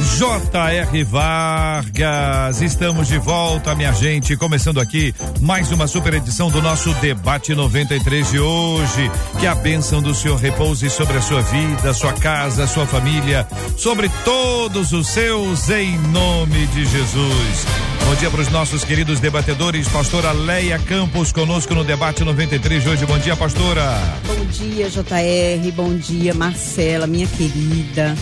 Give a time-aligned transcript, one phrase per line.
[0.00, 1.04] J.R.
[1.04, 7.54] Vargas, estamos de volta, minha gente, começando aqui mais uma super edição do nosso debate
[7.54, 9.10] 93 de hoje.
[9.38, 14.10] Que a bênção do Senhor repouse sobre a sua vida, sua casa, sua família, sobre
[14.24, 17.66] todos os seus, em nome de Jesus.
[18.06, 22.88] Bom dia para os nossos queridos debatedores, pastora Leia Campos conosco no debate 93 de
[22.88, 23.06] hoje.
[23.06, 23.98] Bom dia, pastora.
[24.26, 25.72] Bom dia, JR.
[25.74, 28.16] Bom dia, Marcela, minha querida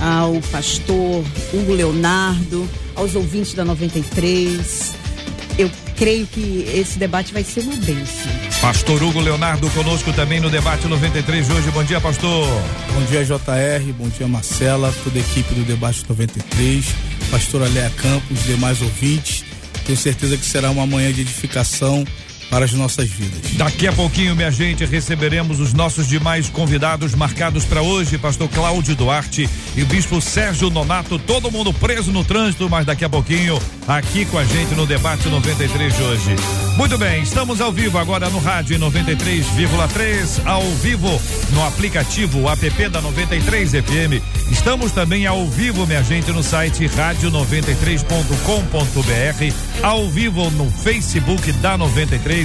[0.00, 4.94] ao pastor Hugo Leonardo, aos ouvintes da 93.
[5.58, 8.30] Eu creio que esse debate vai ser uma bênção.
[8.60, 11.70] Pastor Hugo Leonardo conosco também no debate 93 de hoje.
[11.70, 12.46] Bom dia, pastor.
[12.92, 13.92] Bom dia, JR.
[13.98, 16.84] Bom dia, Marcela, toda a equipe do debate 93,
[17.30, 19.44] pastora Léa Campos, demais ouvintes.
[19.84, 22.04] Tenho certeza que será uma manhã de edificação
[22.50, 23.54] para as nossas vidas.
[23.54, 28.94] Daqui a pouquinho, minha gente, receberemos os nossos demais convidados marcados para hoje, pastor Cláudio
[28.94, 33.60] Duarte e o bispo Sérgio Nonato, todo mundo preso no trânsito, mas daqui a pouquinho
[33.86, 36.36] aqui com a gente no debate 93 de hoje.
[36.76, 41.20] Muito bem, estamos ao vivo agora no rádio 93,3, ao vivo
[41.52, 44.22] no aplicativo app da 93 FM.
[44.50, 52.35] Estamos também ao vivo, minha gente, no site rádio93.com.br, ao vivo no Facebook da 93,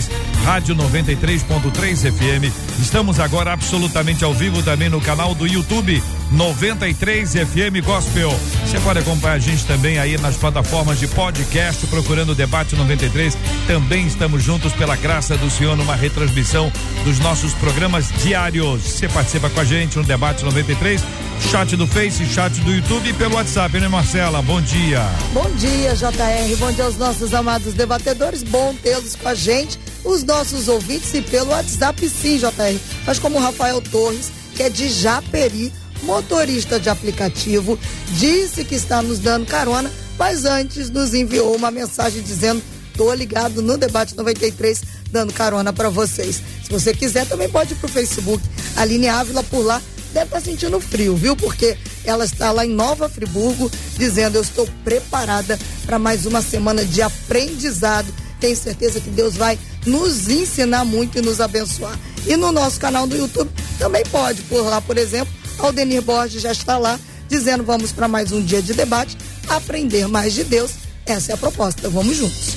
[0.45, 2.81] Rádio 93.3 FM.
[2.81, 8.31] Estamos agora absolutamente ao vivo também no canal do YouTube 93 FM Gospel.
[8.65, 13.37] Você pode acompanhar a gente também aí nas plataformas de podcast, procurando o Debate 93.
[13.67, 16.71] Também estamos juntos pela graça do Senhor numa retransmissão
[17.03, 18.81] dos nossos programas diários.
[18.81, 21.03] Você participa com a gente no Debate 93,
[21.51, 24.41] chat do Face, chat do YouTube e pelo WhatsApp, né, Marcela?
[24.41, 25.01] Bom dia.
[25.33, 26.55] Bom dia, JR.
[26.57, 28.41] Bom dia aos nossos amados debatedores.
[28.41, 32.79] Bom tê-los com a gente, os nossos ouvintes e pelo WhatsApp, sim, JR.
[33.05, 35.73] Mas como o Rafael Torres, que é de Japeri,
[36.03, 37.77] motorista de aplicativo,
[38.09, 42.61] disse que está nos dando carona, mas antes nos enviou uma mensagem dizendo:
[42.95, 44.81] tô ligado no debate 93,
[45.11, 46.41] dando carona para vocês.
[46.63, 48.43] Se você quiser, também pode ir pro Facebook.
[48.75, 49.81] Aline Ávila por lá
[50.13, 51.35] deve estar tá sentindo frio, viu?
[51.35, 56.83] Porque ela está lá em Nova Friburgo dizendo: Eu estou preparada para mais uma semana
[56.85, 58.13] de aprendizado.
[58.39, 61.97] Tenho certeza que Deus vai nos ensinar muito e nos abençoar.
[62.25, 65.31] E no nosso canal do YouTube também pode, por lá, por exemplo,
[65.65, 69.17] Aldenir Borges já está lá dizendo: vamos para mais um dia de debate,
[69.47, 70.71] aprender mais de Deus.
[71.05, 71.89] Essa é a proposta.
[71.89, 72.55] Vamos juntos.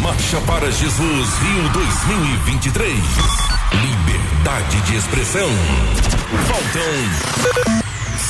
[0.00, 2.94] Marcha para Jesus Rio 2023.
[3.72, 5.48] Liberdade de expressão.
[6.46, 6.94] Faltam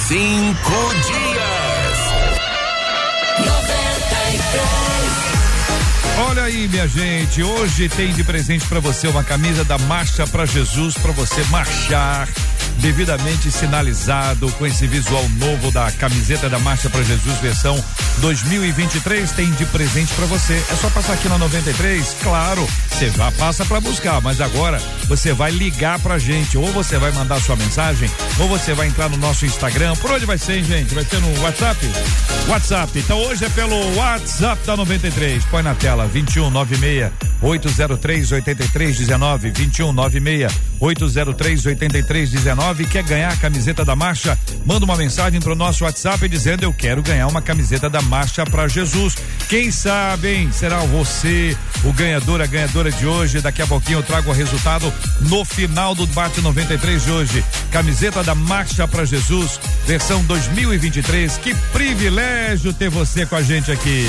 [0.07, 1.99] cinco dias.
[3.39, 4.65] 93.
[6.29, 10.47] Olha aí, minha gente, hoje tem de presente para você uma camisa da Marcha para
[10.47, 12.29] Jesus para você marchar
[12.79, 17.83] devidamente sinalizado com esse visual novo da camiseta da Marcha para Jesus versão
[18.19, 20.55] 2023 tem de presente para você.
[20.71, 25.33] É só passar aqui na 93, claro, você já passa para buscar, mas agora você
[25.33, 29.17] vai ligar pra gente, ou você vai mandar sua mensagem, ou você vai entrar no
[29.17, 29.95] nosso Instagram.
[29.97, 30.95] Por onde vai ser, hein, gente?
[30.95, 31.81] Vai ser no WhatsApp?
[32.49, 32.99] WhatsApp.
[32.99, 35.45] Então hoje é pelo WhatsApp da 93.
[35.47, 37.11] Põe na tela 2196
[37.41, 44.39] 803 8319 2196 803 8319 quer ganhar a camiseta da marcha?
[44.65, 48.67] Manda uma mensagem pro nosso WhatsApp dizendo eu quero ganhar uma camiseta da marcha para
[48.67, 49.17] Jesus.
[49.49, 50.51] Quem sabe, hein?
[50.53, 53.41] Será você o ganhador, a ganhadora de hoje.
[53.41, 57.45] Daqui a pouquinho eu trago o resultado no final do debate 93 de hoje.
[57.71, 61.37] Camiseta da Marcha para Jesus, versão 2023.
[61.39, 64.09] Que privilégio ter você com a gente aqui.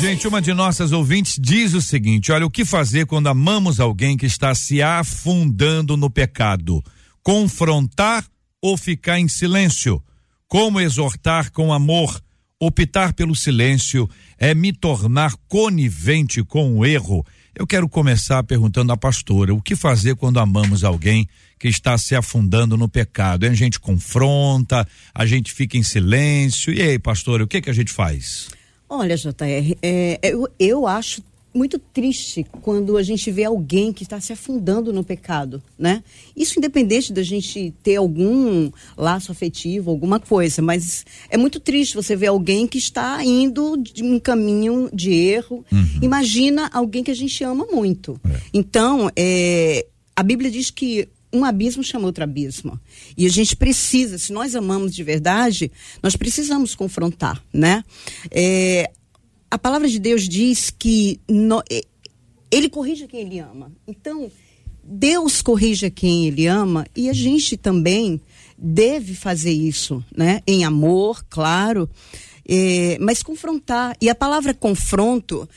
[0.00, 4.16] Gente, uma de nossas ouvintes diz o seguinte: olha, o que fazer quando amamos alguém
[4.16, 6.82] que está se afundando no pecado?
[7.22, 8.24] Confrontar
[8.60, 10.02] ou ficar em silêncio?
[10.46, 12.20] Como exortar com amor?
[12.60, 14.08] Optar pelo silêncio
[14.38, 17.24] é me tornar conivente com o erro.
[17.54, 21.26] Eu quero começar perguntando à pastora: o que fazer quando amamos alguém
[21.58, 23.46] que está se afundando no pecado?
[23.46, 26.72] A gente confronta, a gente fica em silêncio.
[26.72, 28.48] E aí, pastora, o que que a gente faz?
[28.88, 31.22] Olha, JR, é, eu, eu acho
[31.56, 36.04] muito triste quando a gente vê alguém que está se afundando no pecado, né?
[36.36, 42.14] Isso independente da gente ter algum laço afetivo, alguma coisa, mas é muito triste você
[42.14, 45.64] ver alguém que está indo de um caminho de erro.
[45.72, 46.00] Uhum.
[46.02, 48.20] Imagina alguém que a gente ama muito.
[48.28, 48.40] É.
[48.52, 52.78] Então, é, a Bíblia diz que um abismo chama outro abismo.
[53.16, 55.70] E a gente precisa, se nós amamos de verdade,
[56.02, 57.82] nós precisamos confrontar, né?
[58.30, 58.90] É,
[59.50, 61.62] a palavra de Deus diz que no,
[62.50, 63.72] ele corrige quem ele ama.
[63.86, 64.30] Então,
[64.82, 68.20] Deus corrige quem ele ama e a gente também
[68.56, 70.40] deve fazer isso, né?
[70.46, 71.88] Em amor, claro,
[72.48, 73.96] é, mas confrontar.
[74.00, 75.48] E a palavra confronto,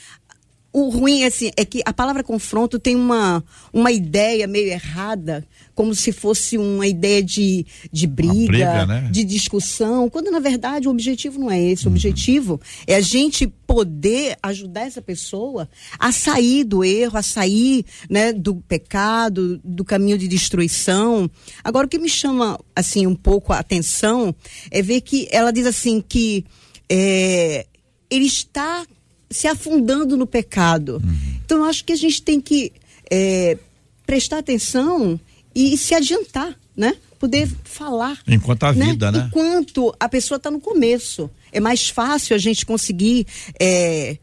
[0.72, 3.44] o ruim assim, é que a palavra confronto tem uma,
[3.74, 9.10] uma ideia meio errada, como se fosse uma ideia de, de briga, briga né?
[9.12, 11.86] de discussão, quando na verdade o objetivo não é esse.
[11.86, 11.94] O uhum.
[11.94, 15.68] objetivo é a gente poder ajudar essa pessoa
[15.98, 21.30] a sair do erro, a sair né, do pecado, do caminho de destruição.
[21.64, 24.36] Agora, o que me chama assim um pouco a atenção
[24.70, 26.46] é ver que ela diz assim que
[26.90, 27.66] é,
[28.10, 28.86] ele está
[29.30, 31.02] se afundando no pecado.
[31.04, 31.40] Uhum.
[31.46, 32.72] Então, eu acho que a gente tem que
[33.10, 33.58] é,
[34.06, 35.20] prestar atenção
[35.54, 36.96] e se adiantar, né?
[37.20, 38.20] Poder falar.
[38.28, 38.88] Enquanto a né?
[38.88, 39.28] vida, né?
[39.28, 41.30] Enquanto a pessoa está no começo.
[41.52, 43.26] É mais fácil a gente conseguir
[43.60, 44.18] é,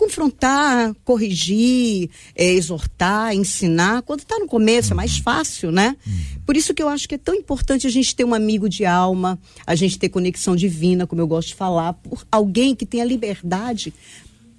[0.00, 4.00] confrontar, corrigir, é, exortar, ensinar.
[4.00, 5.94] Quando está no começo é mais fácil, né?
[6.46, 8.86] Por isso que eu acho que é tão importante a gente ter um amigo de
[8.86, 13.04] alma, a gente ter conexão divina, como eu gosto de falar, por alguém que tenha
[13.04, 13.92] liberdade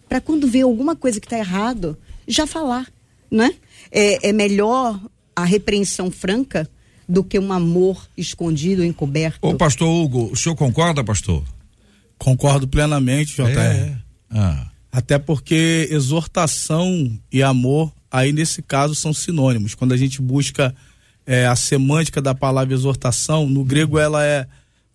[0.07, 1.97] para quando vê alguma coisa que está errado,
[2.27, 2.88] já falar,
[3.29, 3.51] né?
[3.91, 4.99] É, é melhor
[5.35, 6.69] a repreensão franca
[7.09, 9.39] do que um amor escondido, encoberto.
[9.41, 11.43] Ô, pastor Hugo, o senhor concorda, pastor?
[12.19, 13.57] Concordo plenamente, JR.
[13.57, 13.97] É.
[14.29, 14.70] Ah.
[14.91, 19.73] Até porque exortação e amor, aí nesse caso, são sinônimos.
[19.73, 20.75] Quando a gente busca
[21.25, 24.47] é, a semântica da palavra exortação, no grego ela é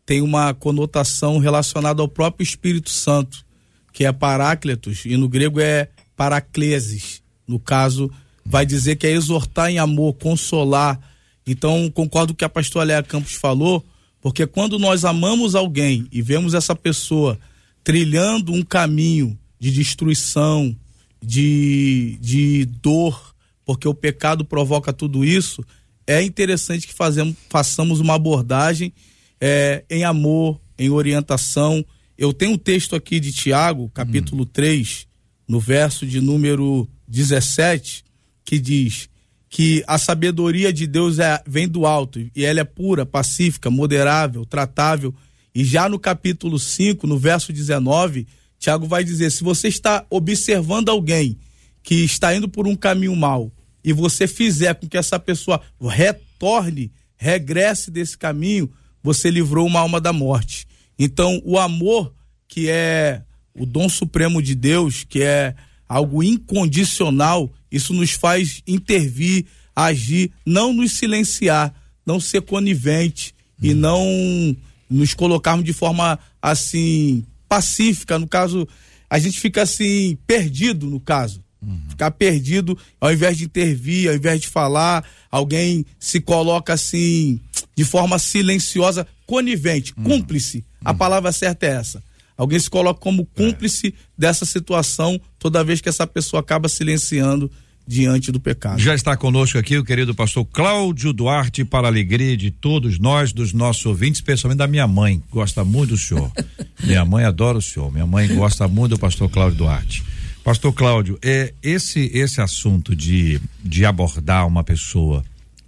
[0.04, 3.44] tem uma conotação relacionada ao próprio Espírito Santo,
[3.92, 7.22] que é paráclitos, e no grego é paracleses.
[7.46, 8.08] No caso,
[8.44, 11.00] vai dizer que é exortar em amor, consolar.
[11.44, 13.84] Então, concordo com o que a pastora Léa Campos falou,
[14.20, 17.36] porque quando nós amamos alguém e vemos essa pessoa
[17.82, 20.76] trilhando um caminho de destruição,
[21.22, 25.64] de, de dor, porque o pecado provoca tudo isso,
[26.06, 28.92] é interessante que fazemos, façamos uma abordagem
[29.40, 31.84] é, em amor, em orientação.
[32.16, 34.50] Eu tenho um texto aqui de Tiago, capítulo hum.
[34.52, 35.06] 3,
[35.48, 38.04] no verso de número 17,
[38.44, 39.08] que diz
[39.48, 44.44] que a sabedoria de Deus é, vem do alto e ela é pura, pacífica, moderável,
[44.44, 45.14] tratável.
[45.54, 48.26] E já no capítulo 5, no verso 19,
[48.58, 51.38] Tiago vai dizer: se você está observando alguém
[51.82, 53.52] que está indo por um caminho mau
[53.84, 58.70] e você fizer com que essa pessoa retorne, regresse desse caminho,
[59.02, 60.66] você livrou uma alma da morte.
[60.98, 62.12] Então, o amor,
[62.48, 63.22] que é
[63.54, 65.54] o dom supremo de Deus, que é
[65.88, 71.72] algo incondicional, isso nos faz intervir, agir, não nos silenciar,
[72.04, 73.66] não ser conivente hum.
[73.66, 74.56] e não
[74.88, 78.66] nos colocarmos de forma assim pacífica, no caso,
[79.08, 81.44] a gente fica assim, perdido no caso.
[81.62, 81.80] Uhum.
[81.88, 87.40] Ficar perdido, ao invés de intervir, ao invés de falar, alguém se coloca assim,
[87.74, 90.04] de forma silenciosa, conivente, uhum.
[90.04, 90.64] cúmplice.
[90.84, 90.96] A uhum.
[90.96, 92.02] palavra certa é essa.
[92.36, 93.92] Alguém se coloca como cúmplice é.
[94.16, 97.50] dessa situação toda vez que essa pessoa acaba silenciando
[97.86, 98.80] diante do pecado.
[98.80, 103.32] Já está conosco aqui o querido pastor Cláudio Duarte, para a alegria de todos nós,
[103.32, 106.32] dos nossos ouvintes, especialmente da minha mãe, gosta muito do senhor.
[106.82, 110.02] minha mãe adora o senhor, minha mãe gosta muito do pastor Cláudio Duarte.
[110.42, 115.24] Pastor Cláudio, é esse esse assunto de de abordar uma pessoa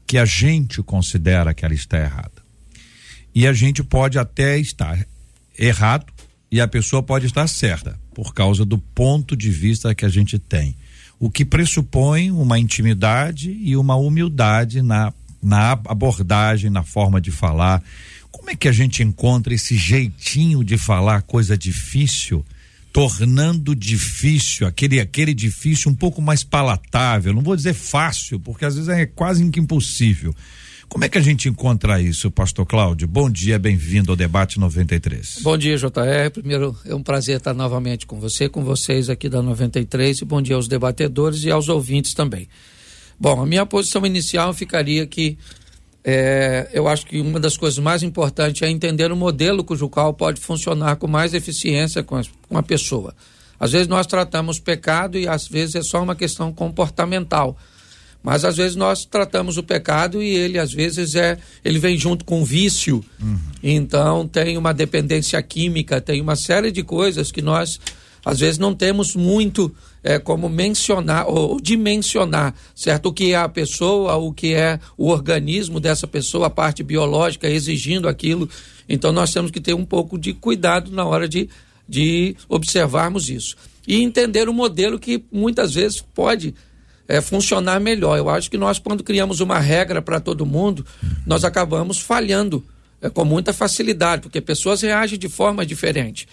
[0.06, 2.42] que a gente considera que ela está errada.
[3.34, 5.06] E a gente pode até estar
[5.58, 6.06] errado
[6.50, 10.38] e a pessoa pode estar certa, por causa do ponto de vista que a gente
[10.38, 10.74] tem
[11.18, 17.82] o que pressupõe uma intimidade e uma humildade na, na abordagem, na forma de falar.
[18.30, 22.44] Como é que a gente encontra esse jeitinho de falar coisa difícil,
[22.92, 27.34] tornando difícil, aquele, aquele difícil um pouco mais palatável?
[27.34, 30.34] Não vou dizer fácil, porque às vezes é quase que impossível
[30.88, 33.06] como é que a gente encontra isso, pastor Cláudio?
[33.06, 35.40] Bom dia, bem-vindo ao debate 93.
[35.42, 36.30] Bom dia, JR.
[36.32, 40.40] Primeiro, é um prazer estar novamente com você, com vocês aqui da 93 e bom
[40.40, 42.48] dia aos debatedores e aos ouvintes também.
[43.20, 45.36] Bom, a minha posição inicial ficaria que
[46.02, 50.14] é, eu acho que uma das coisas mais importantes é entender o modelo cujo qual
[50.14, 53.14] pode funcionar com mais eficiência com a, com a pessoa.
[53.60, 57.58] Às vezes nós tratamos pecado e às vezes é só uma questão comportamental.
[58.28, 62.26] Mas às vezes nós tratamos o pecado e ele às vezes é, ele vem junto
[62.26, 63.02] com vício.
[63.18, 63.38] Uhum.
[63.62, 67.80] Então tem uma dependência química, tem uma série de coisas que nós
[68.22, 73.06] às vezes não temos muito é, como mencionar ou dimensionar, certo?
[73.06, 77.48] O que é a pessoa, o que é o organismo dessa pessoa, a parte biológica
[77.48, 78.46] exigindo aquilo.
[78.86, 81.48] Então nós temos que ter um pouco de cuidado na hora de,
[81.88, 83.56] de observarmos isso.
[83.86, 86.54] E entender o modelo que muitas vezes pode
[87.08, 88.18] é, funcionar melhor.
[88.18, 90.84] Eu acho que nós, quando criamos uma regra para todo mundo,
[91.26, 92.62] nós acabamos falhando
[93.00, 96.28] é, com muita facilidade, porque pessoas reagem de forma diferente.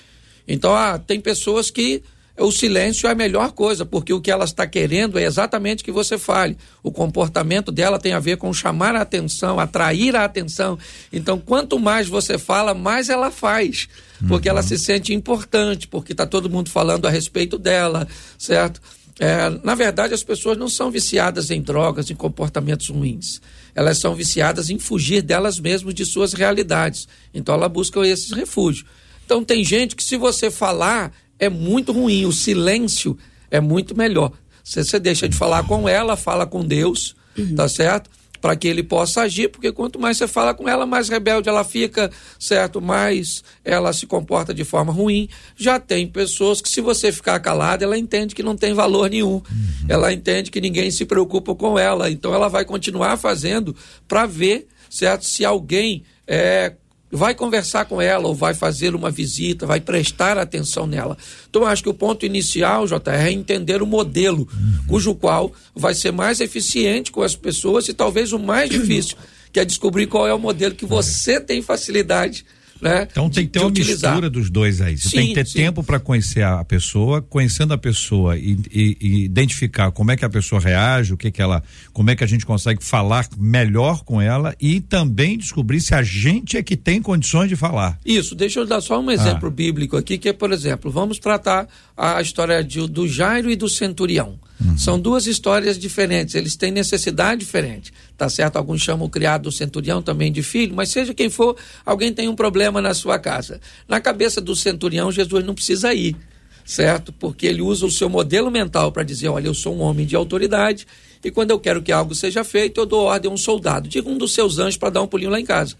[0.46, 2.04] Então, ah, tem pessoas que
[2.38, 5.92] o silêncio é a melhor coisa, porque o que ela está querendo é exatamente que
[5.92, 6.58] você fale.
[6.84, 10.78] O comportamento dela tem a ver com chamar a atenção, atrair a atenção.
[11.14, 13.88] Então, quanto mais você fala, mais ela faz.
[14.28, 14.56] Porque uhum.
[14.56, 18.06] ela se sente importante, porque está todo mundo falando a respeito dela,
[18.38, 18.82] certo?
[19.20, 23.42] É, na verdade, as pessoas não são viciadas em drogas, em comportamentos ruins.
[23.74, 27.08] Elas são viciadas em fugir delas mesmas, de suas realidades.
[27.34, 28.86] Então, ela busca esses refúgios.
[29.26, 32.26] Então, tem gente que, se você falar, é muito ruim.
[32.26, 33.18] O silêncio
[33.50, 34.32] é muito melhor.
[34.64, 37.56] Você, você deixa de falar com ela, fala com Deus, uhum.
[37.56, 38.10] tá certo?
[38.46, 41.64] Para que ele possa agir, porque quanto mais você fala com ela, mais rebelde ela
[41.64, 42.80] fica, certo?
[42.80, 45.28] Mais ela se comporta de forma ruim.
[45.58, 49.38] Já tem pessoas que, se você ficar calada, ela entende que não tem valor nenhum.
[49.38, 49.44] Uhum.
[49.90, 52.08] Ela entende que ninguém se preocupa com ela.
[52.12, 53.76] Então ela vai continuar fazendo
[54.08, 55.26] para ver, certo?
[55.26, 56.74] Se alguém é,
[57.12, 61.18] vai conversar com ela ou vai fazer uma visita, vai prestar atenção nela.
[61.50, 64.88] Então, acho que o ponto inicial, JR, é entender o modelo, uhum.
[64.88, 69.18] cujo qual vai ser mais eficiente com as pessoas e talvez o mais difícil,
[69.52, 72.46] que é descobrir qual é o modelo que você tem facilidade
[72.82, 73.08] né?
[73.10, 74.12] Então tem que ter uma utilizar.
[74.12, 74.98] mistura dos dois aí.
[74.98, 75.60] Você sim, tem que ter sim.
[75.60, 80.26] tempo para conhecer a pessoa, conhecendo a pessoa e, e, e, identificar como é que
[80.26, 81.64] a pessoa reage, o que que ela,
[81.94, 86.04] como é que a gente consegue falar melhor com ela e também descobrir se a
[86.04, 87.98] gente é que tem condições de falar.
[88.06, 89.52] Isso, deixa eu dar só um exemplo ah.
[89.52, 93.70] bíblico aqui, que é, por exemplo, vamos tratar a história de, do Jairo e do
[93.70, 94.40] centurião.
[94.60, 94.78] Uhum.
[94.78, 98.58] São duas histórias diferentes, eles têm necessidade diferente, tá certo?
[98.58, 101.56] Alguns chamam o criado do centurião também de filho, mas seja quem for,
[101.86, 103.60] alguém tem um problema na sua casa.
[103.88, 106.16] Na cabeça do centurião, Jesus não precisa ir,
[106.64, 107.12] certo?
[107.14, 110.16] Porque ele usa o seu modelo mental para dizer: olha, eu sou um homem de
[110.16, 110.88] autoridade
[111.24, 114.08] e quando eu quero que algo seja feito, eu dou ordem a um soldado, diga
[114.10, 115.76] um dos seus anjos para dar um pulinho lá em casa.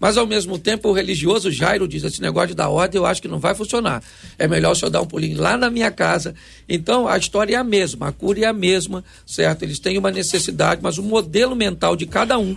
[0.00, 3.28] Mas ao mesmo tempo o religioso Jairo diz: esse negócio dar ordem eu acho que
[3.28, 4.02] não vai funcionar.
[4.38, 6.34] É melhor o senhor dar um pulinho lá na minha casa.
[6.66, 9.62] Então a história é a mesma, a cura é a mesma, certo?
[9.62, 12.56] Eles têm uma necessidade, mas o modelo mental de cada um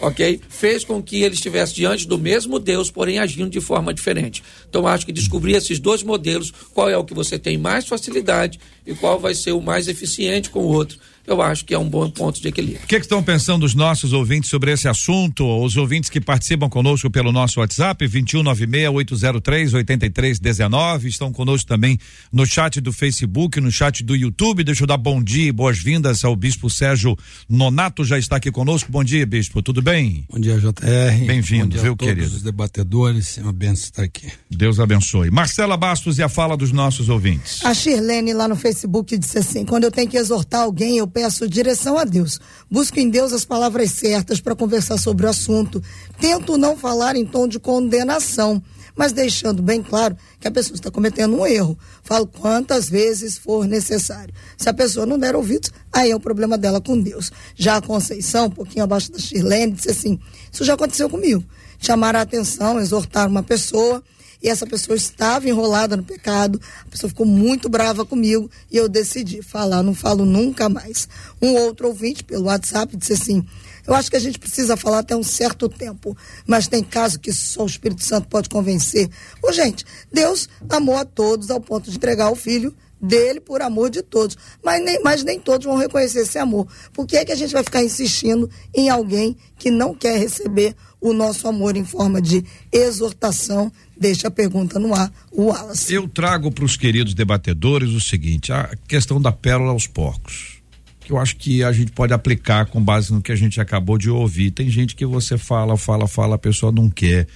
[0.00, 0.40] ok?
[0.48, 4.42] Fez com que ele estivesse diante do mesmo Deus, porém agindo de forma diferente.
[4.68, 8.60] Então acho que descobrir esses dois modelos, qual é o que você tem mais facilidade
[8.86, 11.88] e qual vai ser o mais eficiente com o outro eu acho que é um
[11.88, 12.84] bom ponto de equilíbrio.
[12.84, 15.46] O que, que, estão pensando os nossos ouvintes sobre esse assunto?
[15.62, 21.98] Os ouvintes que participam conosco pelo nosso WhatsApp, 21968038319, estão conosco também
[22.32, 24.62] no chat do Facebook, no chat do YouTube.
[24.62, 27.16] Deixa eu dar bom dia e boas-vindas ao Bispo Sérgio
[27.48, 28.92] Nonato, já está aqui conosco.
[28.92, 30.26] Bom dia, Bispo, tudo bem?
[30.30, 31.24] Bom dia, JR.
[31.26, 32.26] Bem-vindo, viu, querido?
[32.26, 34.30] os debatedores, é uma benção estar aqui.
[34.50, 35.30] Deus abençoe.
[35.30, 37.64] Marcela Bastos e a fala dos nossos ouvintes.
[37.64, 41.48] A Shirlene lá no Facebook disse assim: quando eu tenho que exortar alguém, eu peço
[41.48, 42.38] direção a Deus.
[42.70, 45.82] Busco em Deus as palavras certas para conversar sobre o assunto.
[46.20, 48.62] Tento não falar em tom de condenação,
[48.94, 51.78] mas deixando bem claro que a pessoa está cometendo um erro.
[52.02, 54.34] Falo quantas vezes for necessário.
[54.58, 57.32] Se a pessoa não der ouvidos, aí é o problema dela com Deus.
[57.54, 60.20] Já a Conceição, um pouquinho abaixo da Shirlene, disse assim:
[60.52, 61.42] Isso já aconteceu comigo.
[61.78, 64.04] Chamar a atenção, exortar uma pessoa
[64.46, 68.88] e essa pessoa estava enrolada no pecado, a pessoa ficou muito brava comigo e eu
[68.88, 71.08] decidi falar, não falo nunca mais.
[71.42, 73.44] Um outro ouvinte pelo WhatsApp disse assim:
[73.84, 77.32] eu acho que a gente precisa falar até um certo tempo, mas tem caso que
[77.32, 79.10] só o Espírito Santo pode convencer.
[79.42, 83.90] Ô, gente, Deus amou a todos ao ponto de entregar o filho dele por amor
[83.90, 84.36] de todos.
[84.64, 86.66] Mas nem, mas nem todos vão reconhecer esse amor.
[86.92, 90.74] Por que é que a gente vai ficar insistindo em alguém que não quer receber
[91.00, 95.94] o nosso amor em forma de exortação, deixa a pergunta no ar, o Wallace.
[95.94, 100.56] Eu trago para os queridos debatedores o seguinte: a questão da pérola aos porcos.
[101.00, 103.96] Que eu acho que a gente pode aplicar com base no que a gente acabou
[103.96, 104.50] de ouvir.
[104.50, 107.28] Tem gente que você fala, fala, fala, a pessoa não quer.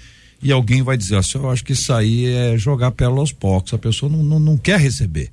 [0.43, 3.73] E alguém vai dizer assim: eu acho que isso aí é jogar pérola aos porcos.
[3.73, 5.31] A pessoa não, não, não quer receber.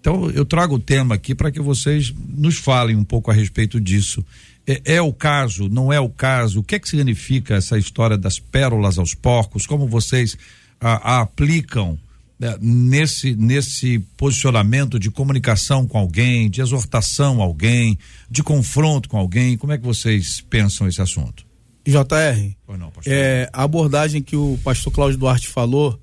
[0.00, 3.80] Então eu trago o tema aqui para que vocês nos falem um pouco a respeito
[3.80, 4.24] disso.
[4.66, 6.60] É, é, o caso, não é o caso?
[6.60, 9.66] O que é que significa essa história das pérolas aos porcos?
[9.66, 10.36] Como vocês
[10.80, 11.98] a, a aplicam
[12.40, 17.98] é, nesse, nesse posicionamento de comunicação com alguém, de exortação a alguém,
[18.30, 19.56] de confronto com alguém?
[19.56, 21.44] Como é que vocês pensam esse assunto?
[21.86, 25.98] JR, não, é, a abordagem que o pastor Cláudio Duarte falou,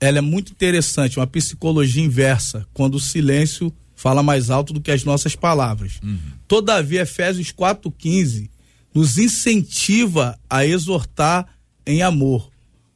[0.00, 4.90] ela é muito interessante, uma psicologia inversa, quando o silêncio fala mais alto do que
[4.90, 6.00] as nossas palavras.
[6.02, 6.18] Uhum.
[6.46, 8.50] Todavia, Efésios 4,15
[8.92, 11.46] nos incentiva a exortar
[11.86, 12.50] em amor.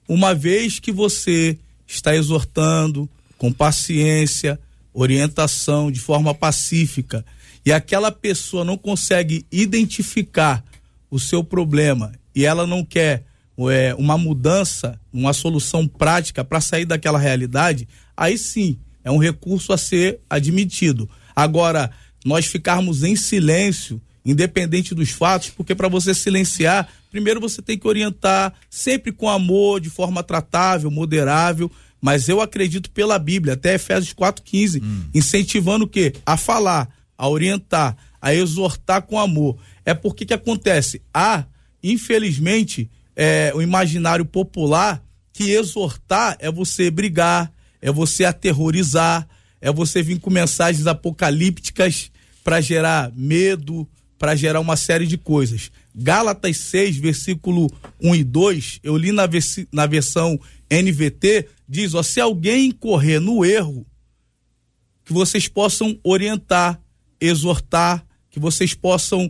[0.08, 4.58] Uma vez que você está exortando com paciência,
[4.92, 7.24] orientação, de forma pacífica,
[7.64, 10.64] e aquela pessoa não consegue identificar
[11.10, 13.24] o seu problema e ela não quer
[13.66, 19.72] é, uma mudança, uma solução prática para sair daquela realidade, aí sim é um recurso
[19.72, 21.08] a ser admitido.
[21.34, 21.90] Agora,
[22.24, 27.88] nós ficarmos em silêncio, independente dos fatos, porque para você silenciar, primeiro você tem que
[27.88, 34.14] orientar sempre com amor, de forma tratável, moderável, mas eu acredito pela Bíblia, até Efésios
[34.14, 35.04] 4,15, hum.
[35.14, 36.12] incentivando o quê?
[36.24, 39.58] A falar, a orientar, a exortar com amor.
[39.84, 41.02] É porque que acontece?
[41.12, 41.44] Há,
[41.82, 49.28] infelizmente, é, o imaginário popular que exortar é você brigar, é você aterrorizar,
[49.60, 52.12] é você vir com mensagens apocalípticas
[52.44, 55.72] para gerar medo, para gerar uma série de coisas.
[55.92, 57.68] Gálatas 6, versículo
[58.00, 59.28] 1 e 2, eu li na,
[59.72, 60.38] na versão
[60.70, 63.84] NVT, diz: ó, se alguém incorrer no erro,
[65.04, 66.80] que vocês possam orientar,
[67.20, 69.28] exortar, que vocês possam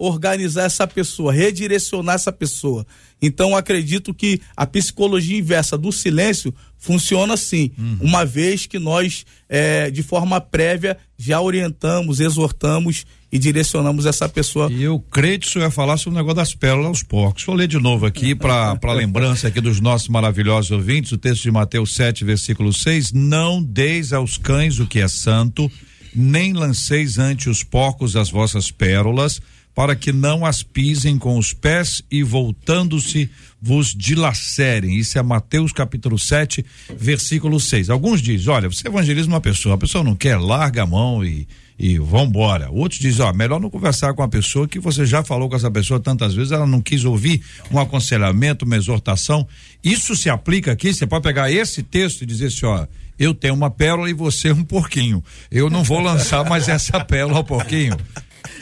[0.00, 2.86] reorganizar essa pessoa, redirecionar essa pessoa.
[3.22, 7.98] Então, acredito que a psicologia inversa do silêncio funciona assim, uhum.
[8.02, 14.70] uma vez que nós, é, de forma prévia, já orientamos, exortamos e direcionamos essa pessoa.
[14.70, 17.44] E eu creio que o senhor ia falar sobre o negócio das pérolas aos porcos.
[17.44, 21.50] Vou ler de novo aqui para lembrança aqui dos nossos maravilhosos ouvintes, o texto de
[21.50, 25.70] Mateus 7, versículo 6: Não deis aos cães o que é santo,
[26.14, 29.40] nem lanceis ante os porcos as vossas pérolas,
[29.74, 33.28] para que não as pisem com os pés e voltando-se
[33.60, 34.96] vos dilacerem.
[34.96, 36.64] Isso é Mateus capítulo 7,
[36.96, 37.90] versículo 6.
[37.90, 41.46] Alguns dizem, olha, você evangeliza uma pessoa, a pessoa não quer, larga a mão e
[41.78, 42.70] e vambora.
[42.70, 45.70] Outros dizem, ó, melhor não conversar com a pessoa que você já falou com essa
[45.70, 49.46] pessoa tantas vezes, ela não quis ouvir um aconselhamento, uma exortação.
[49.82, 52.86] Isso se aplica aqui, você pode pegar esse texto e dizer assim, ó,
[53.18, 55.22] eu tenho uma pérola e você um porquinho.
[55.50, 57.96] Eu não vou lançar mais essa pérola ao porquinho.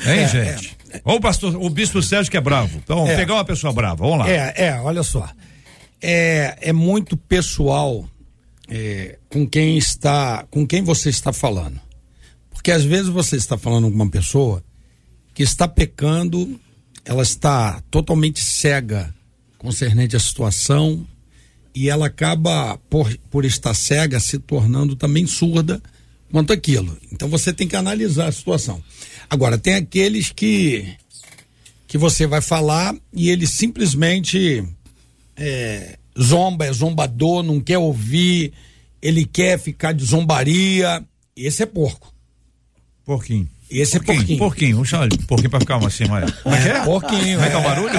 [0.04, 0.76] Hein, é, gente?
[1.05, 2.78] Ou o pastor, o bispo Sérgio que é bravo.
[2.83, 4.31] Então, vamos é, pegar uma pessoa brava, vamos lá.
[4.31, 5.28] É, é, olha só.
[6.00, 8.09] É, é muito pessoal
[8.68, 11.81] é, com quem está, com quem você está falando.
[12.50, 14.62] Porque às vezes você está falando com uma pessoa
[15.35, 16.61] que está pecando,
[17.05, 19.14] ela está totalmente cega
[19.59, 21.07] concernente à situação
[21.74, 25.83] e ela acaba, por, por estar cega, se tornando também surda
[26.32, 26.96] quanto aquilo.
[27.12, 28.82] Então você tem que analisar a situação.
[29.28, 30.96] Agora, tem aqueles que
[31.86, 34.64] que você vai falar e ele simplesmente
[35.36, 38.54] é, zomba, é zombador, não quer ouvir,
[39.02, 41.04] ele quer ficar de zombaria.
[41.36, 42.10] Esse é porco.
[43.04, 43.46] Porquinho.
[43.80, 44.38] Esse porquinho, é porquinho.
[44.38, 46.30] Porquinho, um chale, porquinho pra ficar assim, mais.
[46.30, 46.80] Como é que é?
[46.80, 47.38] Porquinho.
[47.38, 47.90] Como é que é o barulho?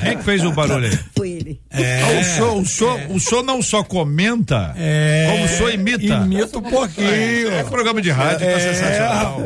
[0.00, 0.98] Quem é que fez o barulho aí?
[1.16, 1.60] Foi ele.
[1.70, 3.06] É, ah, o, senhor, o, senhor, é.
[3.10, 6.02] o senhor não só comenta, é, como o senhor imita.
[6.02, 7.50] Imita o porquinho.
[7.50, 9.42] É, programa de rádio, tá é, tá sensacional.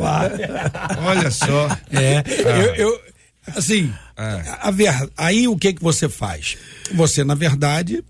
[1.05, 1.67] Olha só.
[1.91, 2.57] É, ah.
[2.57, 3.01] eu, eu,
[3.55, 4.43] assim, é.
[4.61, 6.57] a ver, aí o que que você faz?
[6.93, 8.03] Você, na verdade,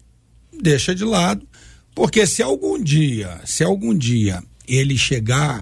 [0.61, 1.45] deixa de lado,
[1.93, 5.61] porque se algum dia, se algum dia ele chegar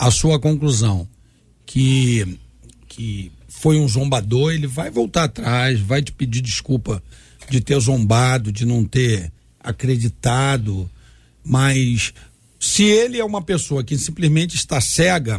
[0.00, 1.06] a sua conclusão
[1.66, 2.38] que,
[2.88, 7.02] que foi um zombador, ele vai voltar atrás, vai te pedir desculpa
[7.50, 9.30] de ter zombado, de não ter
[9.62, 10.90] acreditado,
[11.44, 12.14] mas
[12.58, 15.38] se ele é uma pessoa que simplesmente está cega,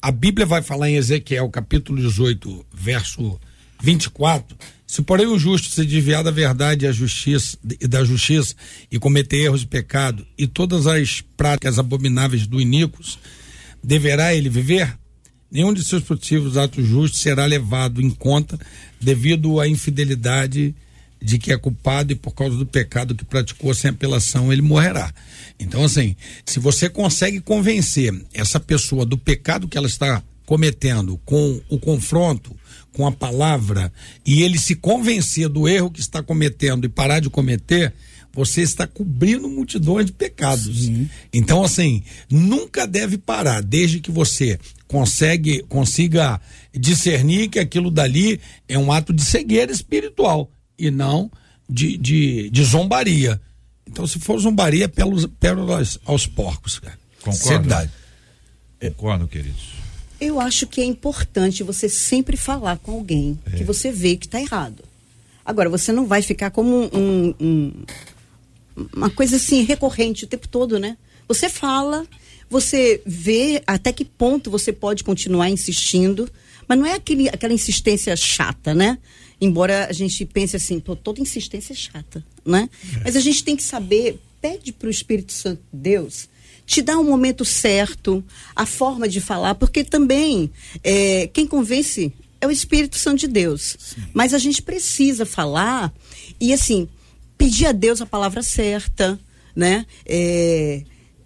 [0.00, 3.38] a Bíblia vai falar em Ezequiel, capítulo 18, verso
[3.82, 8.54] 24, se porém o justo se desviar da verdade e, justiça, e da justiça
[8.90, 13.18] e cometer erros de pecado e todas as práticas abomináveis do iníquos,
[13.82, 14.96] deverá ele viver?
[15.50, 18.58] Nenhum de seus possíveis atos justos será levado em conta
[19.00, 20.74] devido à infidelidade
[21.20, 25.12] de que é culpado e por causa do pecado que praticou sem apelação ele morrerá.
[25.58, 26.14] Então, assim,
[26.44, 32.56] se você consegue convencer essa pessoa do pecado que ela está cometendo com o confronto,
[32.92, 33.92] com a palavra,
[34.24, 37.92] e ele se convencer do erro que está cometendo e parar de cometer,
[38.32, 40.84] você está cobrindo multidões de pecados.
[40.84, 41.08] Sim.
[41.32, 46.40] Então, assim, nunca deve parar, desde que você consegue, consiga
[46.72, 51.30] discernir que aquilo dali é um ato de cegueira espiritual e não
[51.68, 53.40] de, de, de zombaria.
[53.86, 56.98] Então, se for zombaria, é pérolas, pérolas aos porcos, cara.
[57.22, 57.90] Concordo.
[58.80, 59.78] Concordo, queridos.
[60.20, 63.56] Eu acho que é importante você sempre falar com alguém é.
[63.56, 64.84] que você vê que está errado.
[65.44, 67.72] Agora, você não vai ficar como um, um,
[68.94, 70.96] uma coisa assim recorrente o tempo todo, né?
[71.26, 72.06] Você fala,
[72.48, 76.30] você vê até que ponto você pode continuar insistindo,
[76.66, 78.98] mas não é aquele, aquela insistência chata, né?
[79.40, 82.68] Embora a gente pense assim, toda insistência é chata, né?
[82.96, 83.04] É.
[83.04, 86.28] Mas a gente tem que saber, pede para o Espírito Santo de Deus
[86.68, 88.22] te dar o um momento certo,
[88.54, 90.50] a forma de falar, porque também
[90.84, 92.12] é, quem convence
[92.42, 93.74] é o Espírito Santo de Deus.
[93.78, 94.02] Sim.
[94.12, 95.90] Mas a gente precisa falar
[96.38, 96.86] e assim
[97.38, 99.18] pedir a Deus a palavra certa,
[99.56, 99.86] né?
[100.04, 100.82] É,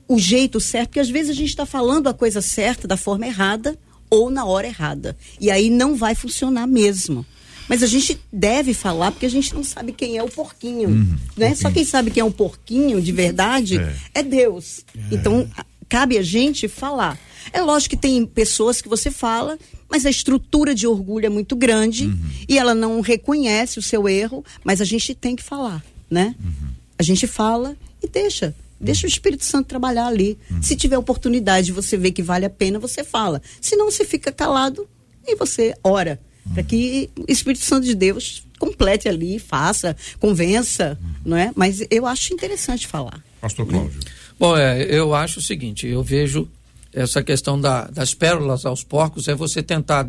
[0.06, 3.26] o jeito certo, porque às vezes a gente está falando a coisa certa da forma
[3.26, 3.76] errada
[4.10, 5.16] ou na hora errada.
[5.40, 7.24] E aí não vai funcionar mesmo.
[7.68, 10.90] Mas a gente deve falar porque a gente não sabe quem é o porquinho.
[10.90, 11.48] Uhum, né?
[11.48, 11.56] Porquinho.
[11.56, 14.84] Só quem sabe quem é o porquinho de verdade é, é Deus.
[14.94, 15.14] É.
[15.14, 15.48] Então,
[15.88, 17.18] cabe a gente falar.
[17.52, 21.56] É lógico que tem pessoas que você fala, mas a estrutura de orgulho é muito
[21.56, 22.18] grande uhum.
[22.48, 26.34] e ela não reconhece o seu erro, mas a gente tem que falar, né?
[26.38, 26.68] Uhum.
[26.98, 28.54] A gente fala e deixa.
[28.78, 30.38] Deixa o Espírito Santo trabalhar ali.
[30.50, 30.62] Uhum.
[30.62, 33.40] Se tiver oportunidade de você ver que vale a pena, você fala.
[33.60, 34.88] Se não, você fica calado
[35.26, 36.20] e você ora
[36.52, 41.52] para que o Espírito Santo de Deus complete ali, faça, convença, não é?
[41.54, 43.22] Mas eu acho interessante falar.
[43.40, 44.00] Pastor Cláudio.
[44.38, 46.48] Bom, é, eu acho o seguinte, eu vejo
[46.92, 50.08] essa questão da, das pérolas aos porcos é você tentar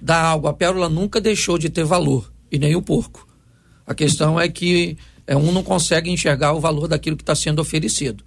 [0.00, 0.46] dar algo.
[0.46, 3.26] A pérola nunca deixou de ter valor, e nem o porco.
[3.86, 7.60] A questão é que é, um não consegue enxergar o valor daquilo que está sendo
[7.60, 8.22] oferecido.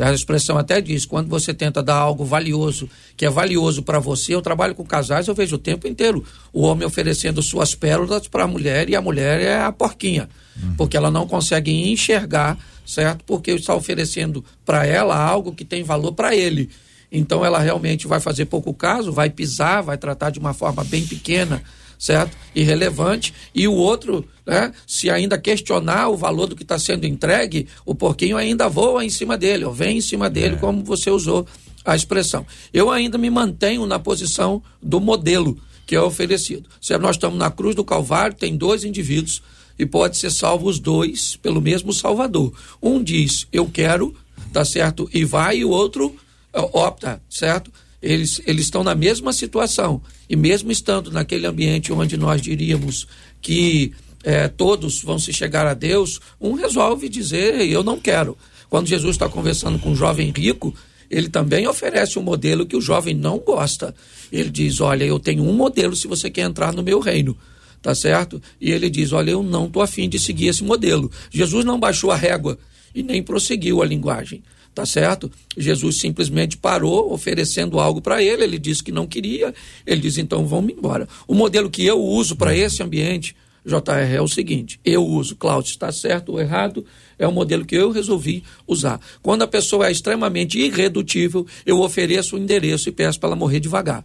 [0.00, 4.34] A expressão até diz, quando você tenta dar algo valioso, que é valioso para você,
[4.34, 8.44] eu trabalho com casais, eu vejo o tempo inteiro o homem oferecendo suas pérolas para
[8.44, 10.28] a mulher e a mulher é a porquinha,
[10.60, 10.74] uhum.
[10.76, 13.24] porque ela não consegue enxergar, certo?
[13.24, 16.70] Porque está oferecendo para ela algo que tem valor para ele.
[17.10, 21.06] Então ela realmente vai fazer pouco caso, vai pisar, vai tratar de uma forma bem
[21.06, 21.62] pequena
[21.98, 22.36] certo?
[22.54, 23.34] Irrelevante.
[23.54, 27.94] E o outro, né, se ainda questionar o valor do que está sendo entregue, o
[27.94, 30.58] porquinho ainda voa em cima dele, ou vem em cima dele, é.
[30.58, 31.46] como você usou
[31.84, 32.46] a expressão.
[32.72, 36.68] Eu ainda me mantenho na posição do modelo que é oferecido.
[36.80, 39.42] Se nós estamos na cruz do Calvário, tem dois indivíduos
[39.78, 42.52] e pode ser salvo os dois pelo mesmo Salvador.
[42.82, 44.14] Um diz, eu quero,
[44.52, 46.14] tá certo, e vai, e o outro
[46.52, 47.70] opta, certo?
[48.02, 50.00] eles, eles estão na mesma situação.
[50.28, 53.06] E mesmo estando naquele ambiente onde nós diríamos
[53.40, 58.36] que é, todos vão se chegar a Deus, um resolve dizer: Eu não quero.
[58.68, 60.74] Quando Jesus está conversando com um jovem rico,
[61.10, 63.94] ele também oferece um modelo que o jovem não gosta.
[64.30, 67.36] Ele diz: Olha, eu tenho um modelo se você quer entrar no meu reino.
[67.80, 68.42] Tá certo?
[68.60, 71.10] E ele diz: Olha, eu não estou afim de seguir esse modelo.
[71.30, 72.58] Jesus não baixou a régua
[72.94, 74.42] e nem prosseguiu a linguagem
[74.78, 75.28] tá certo?
[75.56, 79.52] Jesus simplesmente parou oferecendo algo para ele, ele disse que não queria,
[79.84, 81.08] ele diz então vamos embora.
[81.26, 83.34] O modelo que eu uso para esse ambiente,
[83.66, 86.86] JR, é o seguinte: eu uso, Cláudio, está certo ou errado,
[87.18, 89.00] é o modelo que eu resolvi usar.
[89.20, 93.58] Quando a pessoa é extremamente irredutível, eu ofereço o endereço e peço para ela morrer
[93.58, 94.04] devagar.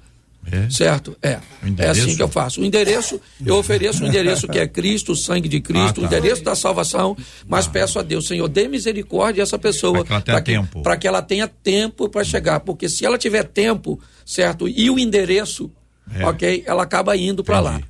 [0.52, 0.70] É?
[0.70, 1.16] Certo?
[1.22, 1.40] É.
[1.78, 2.62] É assim que eu faço.
[2.62, 6.02] O endereço, eu ofereço o endereço que é Cristo, o sangue de Cristo, ah, tá.
[6.02, 7.16] o endereço da salvação,
[7.48, 7.70] mas ah.
[7.70, 10.04] peço a Deus, Senhor, dê misericórdia a essa pessoa.
[10.04, 10.82] Para que ela tenha tempo.
[10.82, 12.60] Para que ela tenha tempo para chegar.
[12.60, 15.72] Porque se ela tiver tempo, certo, e o endereço,
[16.14, 16.26] é.
[16.26, 17.82] ok, ela acaba indo para lá.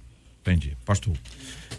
[0.42, 0.78] Entendi.
[0.86, 1.14] Pastor.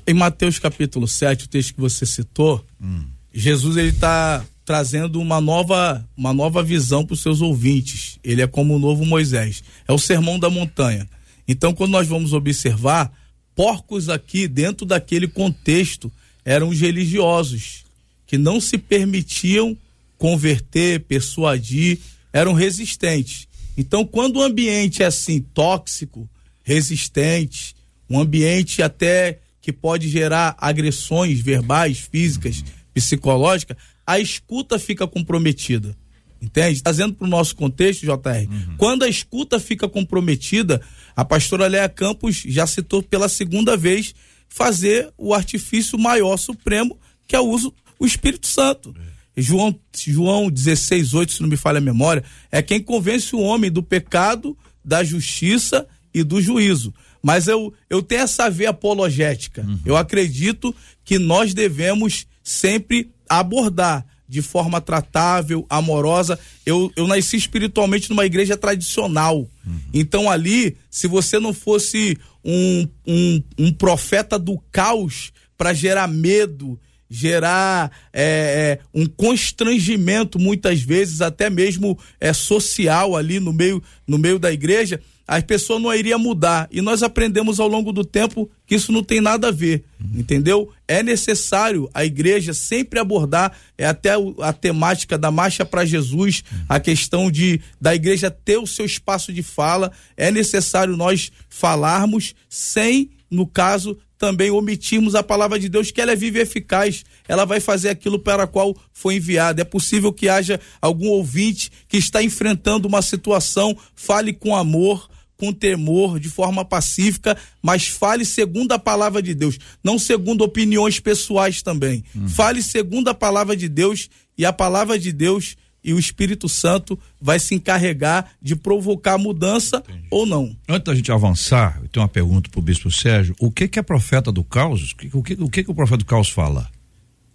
[0.06, 3.06] Em Mateus capítulo 7, o texto que você citou, hum.
[3.32, 8.18] Jesus ele está trazendo uma nova, uma nova visão para os seus ouvintes.
[8.24, 9.62] Ele é como o novo Moisés.
[9.87, 11.09] É o sermão da montanha.
[11.46, 13.12] Então, quando nós vamos observar,
[13.55, 16.11] porcos aqui, dentro daquele contexto,
[16.44, 17.85] eram os religiosos,
[18.27, 19.77] que não se permitiam
[20.16, 21.98] converter, persuadir,
[22.33, 23.46] eram resistentes.
[23.77, 26.29] Então, quando o ambiente é assim, tóxico,
[26.62, 27.74] resistente,
[28.09, 35.97] um ambiente até que pode gerar agressões verbais, físicas, psicológicas, a escuta fica comprometida.
[36.40, 36.83] Entende?
[36.83, 38.77] Trazendo para o nosso contexto, JR, uhum.
[38.77, 40.81] quando a escuta fica comprometida,
[41.17, 44.14] a pastora Léa Campos já citou pela segunda vez
[44.47, 48.95] fazer o artifício maior supremo, que é o uso o Espírito Santo.
[49.37, 49.40] É.
[49.40, 53.71] João, João 16, 8, se não me falha a memória, é quem convence o homem
[53.71, 56.95] do pecado, da justiça e do juízo.
[57.23, 59.62] Mas eu, eu tenho essa veia apologética.
[59.62, 59.79] Uhum.
[59.85, 66.38] Eu acredito que nós devemos sempre abordar de forma tratável, amorosa.
[66.64, 69.38] Eu, eu nasci espiritualmente numa igreja tradicional.
[69.38, 69.81] Uhum.
[69.92, 76.79] Então, ali, se você não fosse um, um, um profeta do caos para gerar medo,
[77.09, 84.18] gerar é, é, um constrangimento muitas vezes até mesmo é social ali no meio no
[84.18, 88.50] meio da igreja a pessoa não iria mudar e nós aprendemos ao longo do tempo
[88.66, 90.20] que isso não tem nada a ver uhum.
[90.20, 94.10] entendeu é necessário a igreja sempre abordar é até
[94.40, 96.58] a temática da marcha para Jesus uhum.
[96.68, 102.34] a questão de da igreja ter o seu espaço de fala é necessário nós falarmos
[102.48, 107.04] sem no caso também omitirmos a palavra de Deus, que ela é viva e eficaz,
[107.28, 109.60] ela vai fazer aquilo para a qual foi enviada.
[109.60, 115.10] É possível que haja algum ouvinte que está enfrentando uma situação, fale com amor,
[115.44, 120.98] com temor, de forma pacífica, mas fale segundo a palavra de Deus, não segundo opiniões
[120.98, 122.02] pessoais também.
[122.16, 122.28] Hum.
[122.28, 126.98] Fale segundo a palavra de Deus e a palavra de Deus e o Espírito Santo
[127.20, 130.07] vai se encarregar de provocar mudança Entendi.
[130.11, 130.57] ou não.
[130.66, 133.78] Antes da gente avançar, eu tenho uma pergunta para o Bispo Sérgio: o que, que
[133.78, 134.92] é profeta do caos?
[134.92, 136.70] O que, o que, o que, que o profeta do caos fala?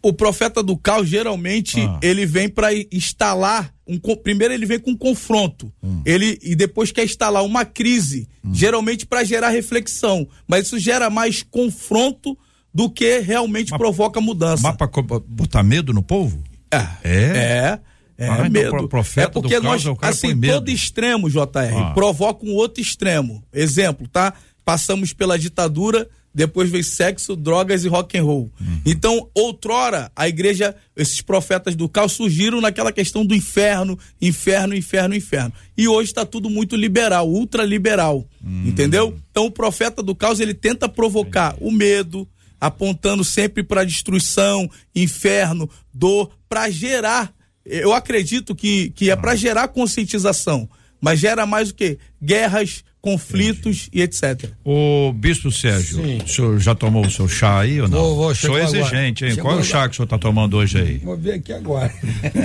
[0.01, 1.99] O profeta do caos geralmente ah.
[2.01, 6.01] ele vem para instalar um primeiro ele vem com um confronto hum.
[6.05, 8.53] ele e depois quer instalar uma crise hum.
[8.53, 12.37] geralmente para gerar reflexão mas isso gera mais confronto
[12.71, 14.87] do que realmente mas, provoca mudança mas para
[15.25, 17.79] botar medo no povo é é, é
[18.19, 18.89] é, ah, então medo.
[19.15, 21.91] é porque nós, caos, assim, todo extremo, JR, ah.
[21.93, 23.41] provoca um outro extremo.
[23.53, 24.33] Exemplo, tá?
[24.65, 28.51] Passamos pela ditadura, depois veio sexo, drogas e rock and roll.
[28.59, 28.81] Uhum.
[28.85, 35.15] Então, outrora, a igreja, esses profetas do caos surgiram naquela questão do inferno, inferno, inferno,
[35.15, 35.53] inferno.
[35.77, 38.63] E hoje está tudo muito liberal, ultraliberal, uhum.
[38.65, 39.17] entendeu?
[39.31, 42.27] Então, o profeta do caos, ele tenta provocar o medo,
[42.59, 47.33] apontando sempre para destruição, inferno, dor, para gerar
[47.69, 50.67] eu acredito que, que é para gerar conscientização,
[50.99, 51.99] mas gera mais o que?
[52.21, 53.89] Guerras, conflitos Entendi.
[53.93, 54.51] e etc.
[54.63, 56.17] O Bispo Sérgio, Sim.
[56.23, 57.99] o senhor já tomou o seu chá aí ou não?
[57.99, 59.35] Vou, vou, sou exigente, hein?
[59.37, 60.97] Qual é o chá que o senhor está tomando hoje aí?
[60.97, 61.93] Vou ver aqui agora.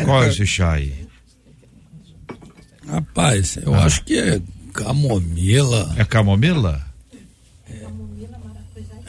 [0.05, 0.93] Qual é esse chá aí?
[2.87, 3.85] Rapaz, eu ah.
[3.85, 4.40] acho que é
[4.73, 5.95] camomila.
[5.97, 6.81] É camomila?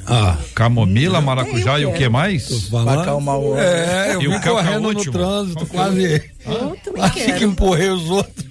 [0.07, 2.69] Ah, camomila, maracujá e o que mais?
[2.69, 6.34] Vai acalmar o É, eu e vim correndo no trânsito, quase.
[6.93, 8.45] Quase que empurrei os outros.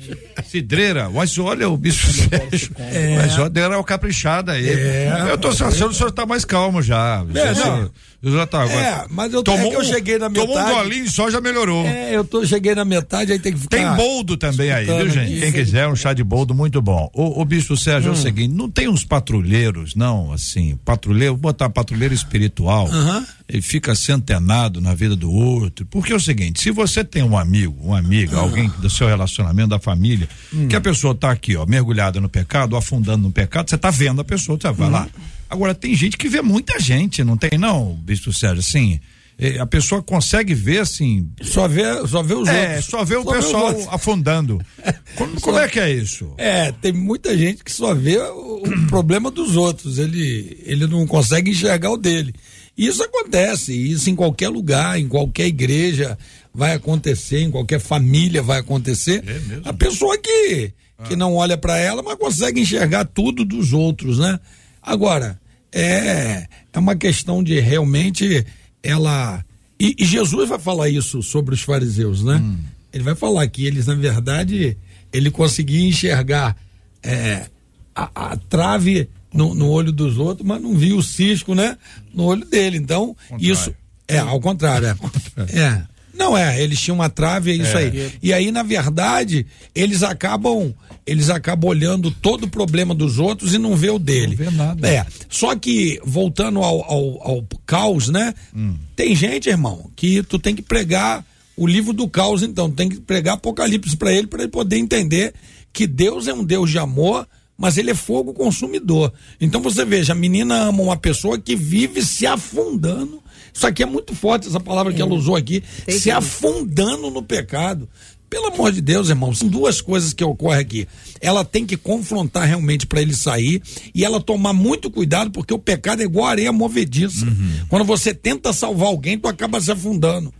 [0.46, 2.74] Cidreira, mas olha o bicho Sérgio.
[2.94, 3.16] É.
[3.16, 4.68] Mas olha, era o caprichada aí.
[4.68, 7.24] É, eu tô achando que o senhor tá mais calmo já.
[7.34, 7.90] É, não.
[8.22, 8.80] Já tá agora.
[8.80, 10.48] É, mas eu, tomou, é que eu cheguei na metade.
[10.48, 11.84] Tomou um golinho só já melhorou.
[11.86, 13.76] É, eu tô, cheguei na metade, aí tem que ficar.
[13.76, 15.32] Tem boldo também aí, viu, gente?
[15.32, 15.40] Aqui.
[15.40, 17.10] Quem quiser, um chá de boldo muito bom.
[17.12, 18.14] O, o bicho Sérgio hum.
[18.14, 18.22] é o hum.
[18.22, 22.88] seguinte: não tem uns patrulheiros, não, assim, patrulheiro, vou botar patrulheiro espiritual.
[22.88, 23.26] Uhum.
[23.46, 25.84] Ele fica centenado na vida do outro.
[25.86, 29.68] Porque é o seguinte: se você tem um amigo, uma amiga, alguém do seu relacionamento,
[29.68, 30.68] da família, hum.
[30.68, 34.20] que a pessoa tá aqui, ó, mergulhada no pecado, afundando no pecado, você tá vendo
[34.20, 34.92] a pessoa, você vai hum.
[34.92, 35.08] lá
[35.54, 38.98] Agora, tem gente que vê muita gente, não tem não, Bispo Sérgio, assim,
[39.38, 41.28] é, a pessoa consegue ver assim.
[41.42, 42.86] Só vê, só vê os é, outros.
[42.86, 44.60] Só vê o só pessoal vê afundando.
[45.16, 46.32] Como, como, é que é isso?
[46.36, 49.98] É, tem muita gente que só vê o, o problema dos outros.
[49.98, 52.34] Ele, ele não consegue enxergar o dele.
[52.76, 56.18] Isso acontece, isso em qualquer lugar, em qualquer igreja
[56.54, 59.24] vai acontecer, em qualquer família vai acontecer.
[59.26, 60.72] É a pessoa que,
[61.04, 61.16] que ah.
[61.16, 64.38] não olha para ela, mas consegue enxergar tudo dos outros, né?
[64.80, 65.40] Agora,
[65.72, 68.46] é, é uma questão de realmente
[68.82, 69.44] ela.
[69.80, 72.36] E, e Jesus vai falar isso sobre os fariseus, né?
[72.36, 72.58] Hum.
[72.92, 74.78] Ele vai falar que eles, na verdade,
[75.12, 76.56] ele conseguia enxergar
[77.02, 77.46] é,
[77.92, 81.76] a, a, trave no, no, olho dos outros, mas não via o cisco, né?
[82.12, 82.76] No olho dele.
[82.76, 83.52] Então, contrário.
[83.52, 83.74] isso.
[84.06, 84.86] É, ao contrário.
[84.88, 85.58] É.
[85.58, 85.93] é.
[86.16, 87.82] Não é, eles tinham uma trave, é isso é.
[87.82, 88.12] aí.
[88.22, 90.74] E aí, na verdade, eles acabam
[91.06, 94.36] eles acabam olhando todo o problema dos outros e não vê o dele.
[94.38, 94.88] Não vê nada.
[94.88, 95.06] É.
[95.28, 98.32] Só que, voltando ao, ao, ao caos, né?
[98.54, 98.74] Hum.
[98.96, 101.24] Tem gente, irmão, que tu tem que pregar
[101.56, 102.70] o livro do caos, então.
[102.70, 105.34] Tu tem que pregar Apocalipse para ele, para ele poder entender
[105.72, 109.12] que Deus é um Deus de amor, mas ele é fogo consumidor.
[109.40, 113.22] Então você veja, a menina ama uma pessoa que vive se afundando
[113.54, 115.62] isso aqui é muito forte, essa palavra que ela usou aqui.
[115.88, 117.88] se afundando no pecado.
[118.28, 120.88] Pelo amor de Deus, irmão, são duas coisas que ocorrem aqui.
[121.20, 123.62] Ela tem que confrontar realmente para ele sair
[123.94, 127.24] e ela tomar muito cuidado, porque o pecado é igual areia movediça.
[127.24, 127.66] Uhum.
[127.68, 130.34] Quando você tenta salvar alguém, tu acaba se afundando.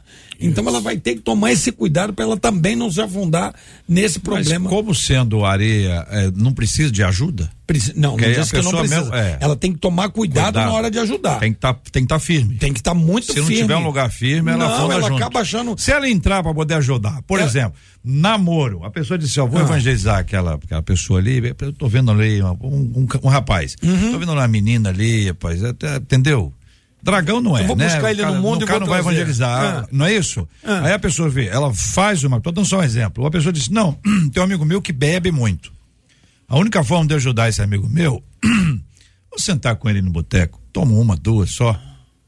[0.47, 3.55] Então ela vai ter que tomar esse cuidado para ela também não se afundar
[3.89, 4.65] nesse problema.
[4.65, 7.51] Mas como sendo areia, é, não precisa de ajuda?
[7.97, 9.01] Não, Porque não diz que não precisa.
[9.01, 9.39] Mesmo, é.
[9.41, 11.39] Ela tem que tomar cuidado, cuidado, na hora de ajudar.
[11.39, 12.57] Tem que tá, estar tá firme.
[12.57, 13.47] Tem que estar tá muito Se firme.
[13.47, 15.17] Se não tiver um lugar firme, ela não, ela junto.
[15.17, 15.75] acaba achando.
[15.79, 17.45] Se ela entrar para poder ajudar, por é.
[17.45, 19.65] exemplo, namoro, a pessoa disse, ó, vou ah.
[19.65, 24.13] evangelizar aquela, aquela pessoa ali, eu tô vendo ali um, um, um rapaz, uhum.
[24.13, 26.53] tô vendo uma menina ali, rapaz, até, entendeu?
[27.05, 27.85] Dragão não é, eu vou né?
[27.85, 29.17] buscar ele cara, no mundo o e cara vou não vai trazer.
[29.19, 29.89] evangelizar, Ah.
[29.93, 30.49] não é isso?
[30.65, 30.87] Ah.
[30.87, 33.27] Aí a pessoa vê, ela faz uma, tô dando só um exemplo.
[33.27, 33.93] A pessoa diz: "Não,
[34.33, 35.71] tem um amigo meu que bebe muito.
[36.49, 38.23] A única forma de ajudar esse amigo meu,
[39.31, 41.79] vou sentar com ele no boteco, tomo uma, duas só,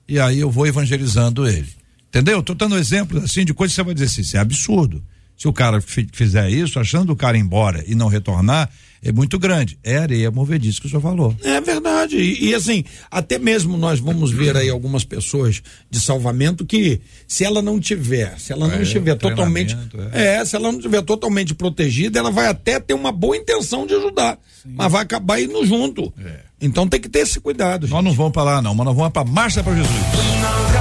[0.09, 1.69] e aí eu vou evangelizando ele.
[2.09, 2.43] Entendeu?
[2.43, 5.03] Tô dando exemplos assim de coisas que você vai dizer assim, isso é absurdo.
[5.37, 8.71] Se o cara fi- fizer isso, achando o cara ir embora e não retornar,
[9.03, 9.79] é muito grande.
[9.85, 11.37] É areia movediça que o senhor falou.
[11.45, 12.17] É verdade.
[12.17, 17.45] E, e, assim, até mesmo nós vamos ver aí algumas pessoas de salvamento que, se
[17.45, 19.77] ela não tiver, se ela não É, estiver totalmente.
[19.77, 20.43] treinamento, É.
[20.45, 24.39] se ela não estiver totalmente protegida, ela vai até ter uma boa intenção de ajudar.
[24.65, 26.13] Mas vai acabar indo junto.
[26.61, 27.87] Então tem que ter esse cuidado.
[27.87, 27.91] É.
[27.91, 30.76] Nós não vamos pra lá, não, mas nós vamos pra Marcha para Jesus.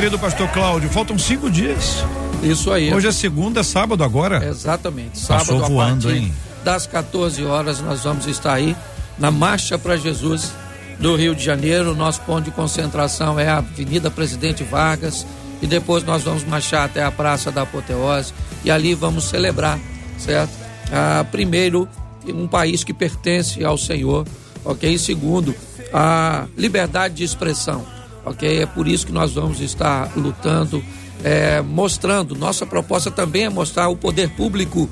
[0.00, 2.02] Querido pastor Cláudio, faltam cinco dias.
[2.42, 2.90] Isso aí.
[2.90, 4.42] Hoje é segunda, sábado agora.
[4.42, 5.18] Exatamente.
[5.18, 6.34] Sábado Passou a voando, partir hein?
[6.64, 8.74] das 14 horas nós vamos estar aí
[9.18, 10.54] na Marcha para Jesus
[10.98, 11.94] do Rio de Janeiro.
[11.94, 15.26] Nosso ponto de concentração é a Avenida Presidente Vargas
[15.60, 18.32] e depois nós vamos marchar até a Praça da Apoteose
[18.64, 19.78] e ali vamos celebrar,
[20.16, 20.52] certo?
[20.90, 21.86] Ah, primeiro,
[22.26, 24.26] um país que pertence ao Senhor,
[24.64, 24.94] ok?
[24.94, 25.54] E segundo,
[25.92, 27.84] a liberdade de expressão,
[28.24, 28.62] ok?
[28.62, 30.82] É por isso que nós vamos estar lutando,
[31.22, 32.34] é, mostrando.
[32.34, 34.88] Nossa proposta também é mostrar o poder público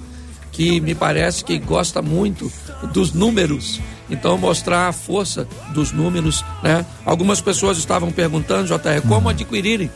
[0.52, 2.50] que me parece que gosta muito
[2.92, 3.80] dos números.
[4.10, 6.84] Então mostrar a força dos números, né?
[7.04, 9.90] Algumas pessoas estavam perguntando, JR, como adquirirem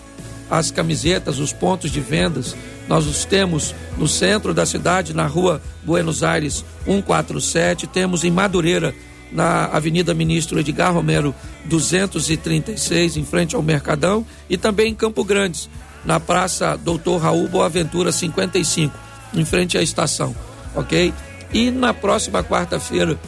[0.51, 2.55] as camisetas, os pontos de vendas.
[2.87, 8.95] Nós os temos no centro da cidade, na rua Buenos Aires 147, temos em Madureira,
[9.33, 15.68] na Avenida Ministro Edgar Romero 236, em frente ao Mercadão, e também em Campo Grandes,
[16.05, 18.97] na Praça Doutor Raul Boaventura 55,
[19.35, 20.35] em frente à estação,
[20.75, 21.12] ok?
[21.53, 23.18] E na próxima quarta-feira,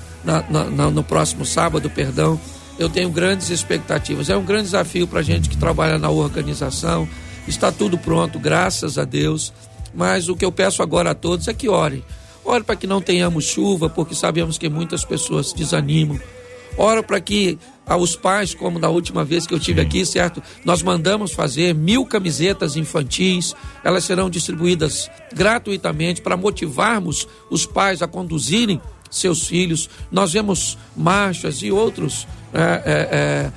[0.92, 2.40] no próximo sábado, perdão,
[2.78, 4.30] eu tenho grandes expectativas.
[4.30, 7.08] É um grande desafio para a gente que trabalha na organização.
[7.46, 9.52] Está tudo pronto, graças a Deus.
[9.94, 12.02] Mas o que eu peço agora a todos é que orem.
[12.44, 16.20] Ore para que não tenhamos chuva, porque sabemos que muitas pessoas desanimam.
[16.76, 20.42] Ora para que ah, os pais, como da última vez que eu tive aqui, certo?
[20.64, 28.08] Nós mandamos fazer mil camisetas infantis, elas serão distribuídas gratuitamente para motivarmos os pais a
[28.08, 28.80] conduzirem
[29.10, 29.88] seus filhos.
[30.10, 33.52] Nós vemos marchas e outros, é, é, é,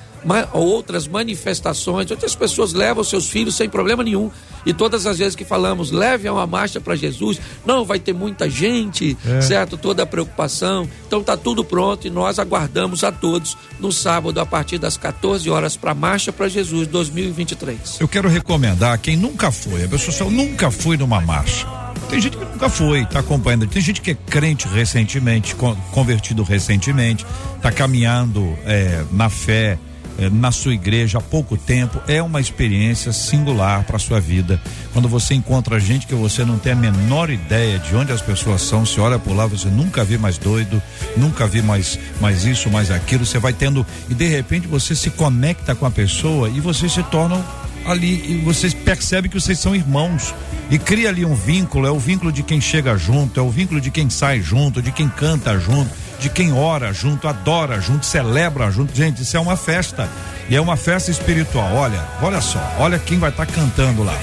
[0.54, 4.30] outras manifestações, onde as pessoas levam seus filhos sem problema nenhum.
[4.66, 8.50] E todas as vezes que falamos, leve uma marcha para Jesus, não vai ter muita
[8.50, 9.78] gente, certo?
[9.78, 10.88] Toda a preocupação.
[11.08, 15.50] Então tá tudo pronto e nós aguardamos a todos no sábado a partir das 14
[15.50, 18.00] horas para Marcha para Jesus 2023.
[18.00, 21.66] Eu quero recomendar quem nunca foi, a pessoa só nunca foi numa marcha.
[22.10, 23.68] Tem gente que nunca foi, tá acompanhando.
[23.68, 27.26] Tem gente que é crente recentemente, con- convertido recentemente,
[27.62, 29.78] tá caminhando eh, na fé,
[30.18, 32.02] eh, na sua igreja há pouco tempo.
[32.08, 34.62] É uma experiência singular para sua vida.
[34.94, 38.62] Quando você encontra gente que você não tem a menor ideia de onde as pessoas
[38.62, 40.82] são, você olha por lá, você nunca vi mais doido,
[41.16, 43.26] nunca vi mais, mais isso, mais aquilo.
[43.26, 47.04] Você vai tendo e de repente você se conecta com a pessoa e vocês se
[47.04, 47.44] tornam
[47.86, 50.34] ali e vocês percebem que vocês são irmãos
[50.70, 53.80] e cria ali um vínculo, é o vínculo de quem chega junto, é o vínculo
[53.80, 58.72] de quem sai junto, de quem canta junto, de quem ora junto, adora junto, celebra
[58.72, 58.96] junto.
[58.96, 60.10] Gente, isso é uma festa
[60.50, 61.74] e é uma festa espiritual.
[61.74, 64.18] Olha, olha só, olha quem vai estar cantando lá.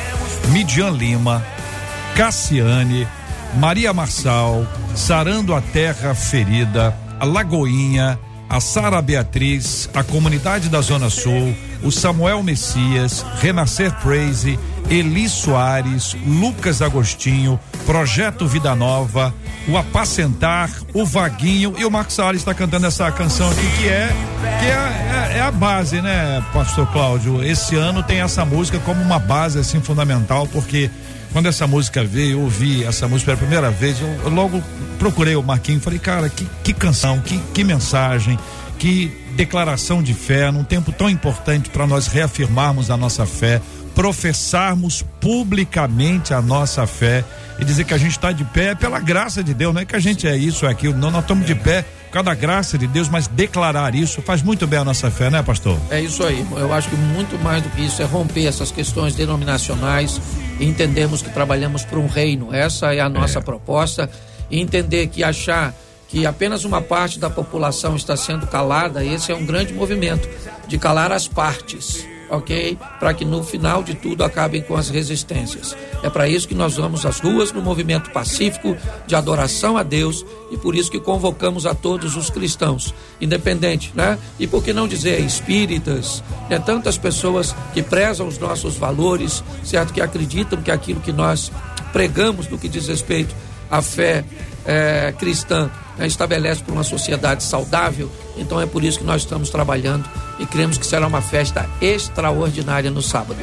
[0.48, 1.44] Midian Lima,
[2.14, 3.06] Cassiane,
[3.56, 11.10] Maria Marçal, Sarando a Terra Ferida, a Lagoinha, a Sara Beatriz, a comunidade da Zona
[11.10, 14.58] Sul, o Samuel Messias, Renascer Praise,
[14.90, 19.34] Eli Soares, Lucas Agostinho, Projeto Vida Nova,
[19.66, 24.08] o Apacentar, o Vaguinho e o Marcos Salles está cantando essa canção aqui que é
[24.60, 27.42] que é, é- é a base, né, Pastor Cláudio?
[27.42, 30.90] Esse ano tem essa música como uma base assim fundamental porque
[31.32, 34.62] quando essa música veio, eu ouvi essa música pela primeira vez, eu, eu logo
[34.98, 38.38] procurei o Marquinhos e falei, cara, que, que canção, que, que mensagem,
[38.78, 43.60] que declaração de fé, num tempo tão importante para nós reafirmarmos a nossa fé,
[43.94, 47.24] professarmos publicamente a nossa fé
[47.58, 49.94] e dizer que a gente está de pé pela graça de Deus, não é que
[49.94, 52.78] a gente é isso ou aquilo, não, nós estamos de pé por causa da graça
[52.78, 55.76] de Deus, mas declarar isso faz muito bem a nossa fé, né, pastor?
[55.90, 56.46] É isso aí.
[56.52, 60.20] Eu acho que muito mais do que isso é romper essas questões denominacionais
[60.60, 62.54] e entendermos que trabalhamos para um reino.
[62.54, 64.08] Essa é a nossa proposta.
[64.48, 65.74] E entender que achar
[66.06, 70.28] que apenas uma parte da população está sendo calada, esse é um grande movimento
[70.68, 72.06] de calar as partes.
[72.36, 72.78] Ok?
[72.98, 75.76] Para que no final de tudo acabem com as resistências.
[76.02, 78.76] É para isso que nós vamos às ruas no movimento pacífico
[79.06, 84.18] de adoração a Deus e por isso que convocamos a todos os cristãos, independente, né?
[84.38, 86.58] E por que não dizer espíritas, né?
[86.58, 89.92] Tantas pessoas que prezam os nossos valores, certo?
[89.92, 91.50] Que acreditam que aquilo que nós
[91.92, 93.34] pregamos no que diz respeito
[93.70, 94.24] à fé
[94.64, 98.10] é, cristã né, estabelece para uma sociedade saudável.
[98.36, 100.08] Então é por isso que nós estamos trabalhando
[100.38, 103.38] e cremos que será uma festa extraordinária no sábado.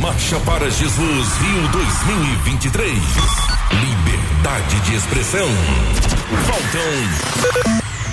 [0.00, 3.51] Marcha para Jesus Rio 2023.
[4.42, 5.48] Liberdade de expressão.
[6.46, 6.92] Faltam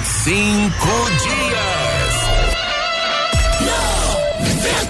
[0.06, 2.14] cinco dias.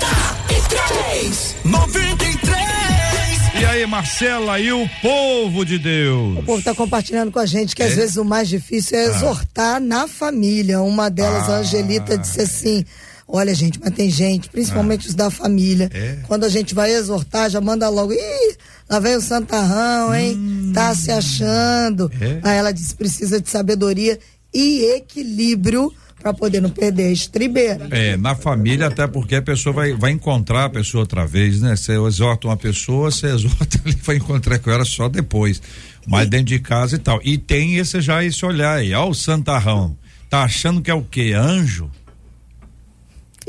[0.04, 1.56] 93!
[1.64, 3.62] 93!
[3.62, 6.40] E aí, Marcela, e o povo de Deus?
[6.40, 7.86] O povo está compartilhando com a gente que é?
[7.86, 9.10] às vezes o mais difícil é ah.
[9.10, 9.80] exortar ah.
[9.80, 10.82] na família.
[10.82, 11.54] Uma delas, ah.
[11.54, 12.84] a Angelita, disse assim:
[13.32, 15.10] Olha, gente, mas tem gente, principalmente ah.
[15.10, 15.88] os da família.
[15.94, 16.18] É.
[16.28, 18.12] Quando a gente vai exortar, já manda logo.
[18.12, 18.58] Ih,
[18.90, 20.36] lá vem o santarrão, hein?
[20.36, 20.72] Hum.
[20.74, 22.12] Tá se achando.
[22.20, 22.40] É.
[22.42, 24.18] Aí ela diz: precisa de sabedoria
[24.52, 27.88] e equilíbrio para poder não perder a estribeira.
[27.92, 31.76] É, na família, até porque a pessoa vai, vai encontrar a pessoa outra vez, né?
[31.76, 35.62] Você exorta uma pessoa, você exorta ali, vai encontrar com ela só depois.
[36.08, 36.30] Mas e...
[36.32, 37.22] dentro de casa e tal.
[37.24, 39.96] E tem esse já esse olhar aí, ó, o santarrão.
[40.30, 41.34] Tá achando que é o quê?
[41.36, 41.90] Anjo?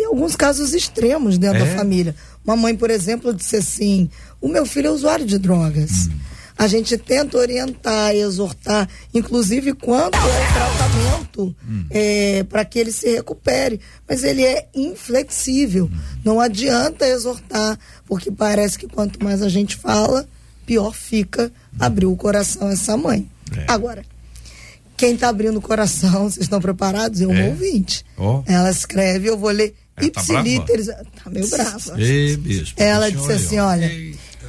[0.01, 1.67] E alguns casos extremos dentro é?
[1.67, 2.15] da família.
[2.43, 4.09] Uma mãe, por exemplo, disse assim:
[4.41, 6.07] o meu filho é usuário de drogas.
[6.07, 6.19] Hum.
[6.57, 11.85] A gente tenta orientar, exortar, inclusive quanto é o tratamento hum.
[11.91, 13.81] é, para que ele se recupere.
[14.09, 15.91] Mas ele é inflexível.
[15.93, 15.99] Hum.
[16.25, 20.27] Não adianta exortar, porque parece que quanto mais a gente fala,
[20.65, 23.29] pior fica abrir o coração essa mãe.
[23.55, 23.65] É.
[23.69, 24.03] Agora,
[24.97, 27.21] quem está abrindo o coração, vocês estão preparados?
[27.21, 27.49] É um é.
[27.49, 28.05] ouvinte.
[28.17, 28.43] Oh.
[28.47, 30.87] Ela escreve, eu vou ler é, ipsilíteres.
[30.87, 32.01] Tá, tá meio brava.
[32.01, 33.91] Ei, bispo, ela disse assim: olha,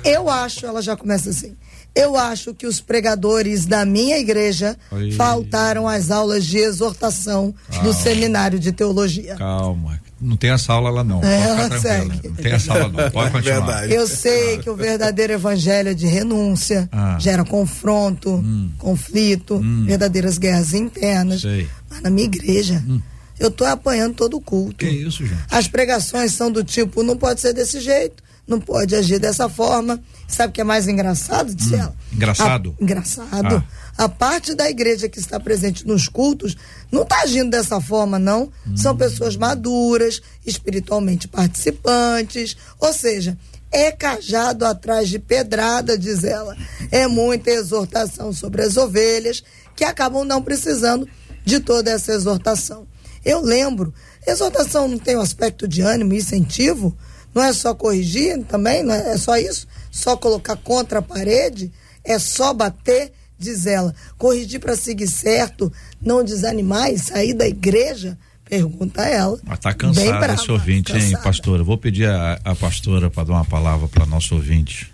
[0.04, 1.56] eu acho, ela já começa assim.
[1.94, 5.12] Eu acho que os pregadores da minha igreja Oi.
[5.12, 7.84] faltaram às aulas de exortação Calma.
[7.84, 9.36] do seminário de teologia.
[9.36, 11.22] Calma, não tem essa aula lá não.
[11.22, 12.30] É, ela segue.
[12.30, 13.12] Não tem essa aula não.
[13.12, 13.66] Pode continuar.
[13.66, 13.94] Verdade.
[13.94, 17.18] Eu sei que o verdadeiro evangelho é de renúncia, ah.
[17.20, 18.72] gera confronto, hum.
[18.78, 19.84] conflito, hum.
[19.86, 21.42] verdadeiras guerras internas.
[21.42, 21.68] Sei.
[21.90, 23.02] Mas na minha igreja, hum.
[23.42, 24.86] Eu tô apanhando todo o culto.
[24.86, 25.44] Que isso, gente?
[25.50, 30.02] As pregações são do tipo, não pode ser desse jeito não pode agir dessa forma.
[30.28, 31.54] Sabe o que é mais engraçado?
[31.54, 31.96] Disse hum, ela.
[32.12, 32.76] Engraçado.
[32.80, 33.66] A, engraçado.
[33.98, 34.04] Ah.
[34.04, 36.56] A parte da igreja que está presente nos cultos
[36.92, 38.52] não está agindo dessa forma, não.
[38.68, 38.76] Hum.
[38.76, 42.58] São pessoas maduras, espiritualmente participantes.
[42.80, 43.38] Ou seja,
[43.72, 46.58] é cajado atrás de pedrada, diz ela.
[46.92, 49.44] É muita exortação sobre as ovelhas
[49.76, 51.08] que acabam não precisando
[51.46, 52.86] de toda essa exortação.
[53.24, 53.94] Eu lembro,
[54.26, 56.96] exortação não tem o um aspecto de ânimo e incentivo?
[57.34, 59.68] Não é só corrigir também, não é, é só isso?
[59.90, 61.72] Só colocar contra a parede?
[62.04, 63.14] É só bater?
[63.38, 63.96] Diz ela.
[64.18, 68.18] Corrigir para seguir certo, não desanimar e sair da igreja?
[68.46, 69.40] Pergunta ela.
[69.44, 71.12] Mas tá cansada esse ouvinte, cansada.
[71.12, 71.64] hein, pastora?
[71.64, 74.92] Vou pedir a, a pastora para dar uma palavra para nosso ouvinte.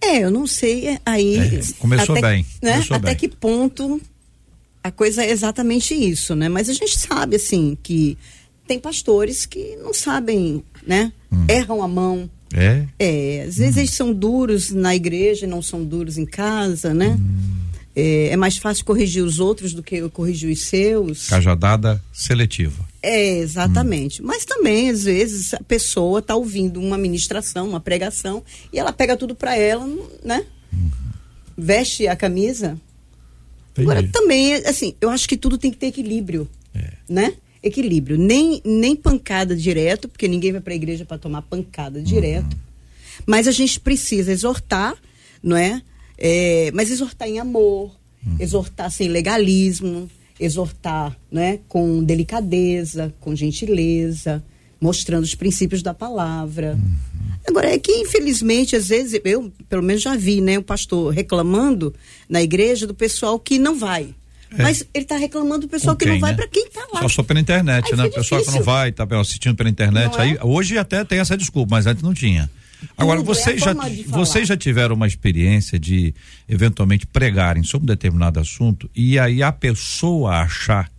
[0.00, 1.38] É, eu não sei é, aí.
[1.38, 2.46] É, começou até, bem.
[2.62, 2.72] Né?
[2.72, 3.16] Começou até bem.
[3.16, 4.00] que ponto
[4.82, 6.48] a coisa é exatamente isso, né?
[6.48, 8.18] Mas a gente sabe, assim, que
[8.66, 11.12] tem pastores que não sabem, né?
[11.30, 11.44] Hum.
[11.48, 12.28] Erram a mão.
[12.54, 12.84] É?
[12.98, 13.78] É, às vezes hum.
[13.78, 17.16] eles são duros na igreja e não são duros em casa, né?
[17.18, 17.62] Hum.
[17.94, 21.28] É, é, mais fácil corrigir os outros do que corrigir os seus.
[21.28, 22.86] Cajadada seletiva.
[23.02, 24.22] É, exatamente.
[24.22, 24.26] Hum.
[24.26, 29.16] Mas também, às vezes, a pessoa está ouvindo uma ministração, uma pregação, e ela pega
[29.16, 29.86] tudo para ela,
[30.24, 30.44] né?
[30.72, 30.90] Uhum.
[31.56, 32.78] Veste a camisa.
[33.72, 33.90] Entendi.
[33.90, 36.92] Agora, também, assim, eu acho que tudo tem que ter equilíbrio, é.
[37.08, 37.34] né?
[37.62, 38.18] equilíbrio.
[38.18, 42.04] Nem, nem pancada direto, porque ninguém vai para a igreja para tomar pancada uhum.
[42.04, 42.52] direto.
[42.52, 42.60] Uhum.
[43.26, 44.94] Mas a gente precisa exortar,
[45.42, 45.80] não é?
[46.18, 47.94] é mas exortar em amor,
[48.26, 48.36] uhum.
[48.40, 50.10] exortar sem legalismo,
[50.40, 54.42] exortar né, com delicadeza, com gentileza,
[54.80, 56.74] mostrando os princípios da palavra.
[56.74, 57.11] Uhum.
[57.46, 61.94] Agora, é que infelizmente, às vezes, eu pelo menos já vi, né, o pastor reclamando
[62.28, 64.14] na igreja do pessoal que não vai.
[64.56, 64.62] É.
[64.62, 66.36] Mas ele está reclamando do pessoal quem, que não vai né?
[66.36, 67.00] para quem está lá.
[67.02, 68.04] Só, só pela internet, aí né?
[68.04, 70.14] O pessoal que não vai, está assistindo pela internet.
[70.18, 70.44] Aí, é?
[70.44, 72.50] hoje até tem essa desculpa, mas antes não tinha.
[72.96, 73.74] Agora, Tudo, vocês, é já,
[74.08, 76.14] vocês já tiveram uma experiência de
[76.48, 80.90] eventualmente pregarem sobre um determinado assunto e aí a pessoa achar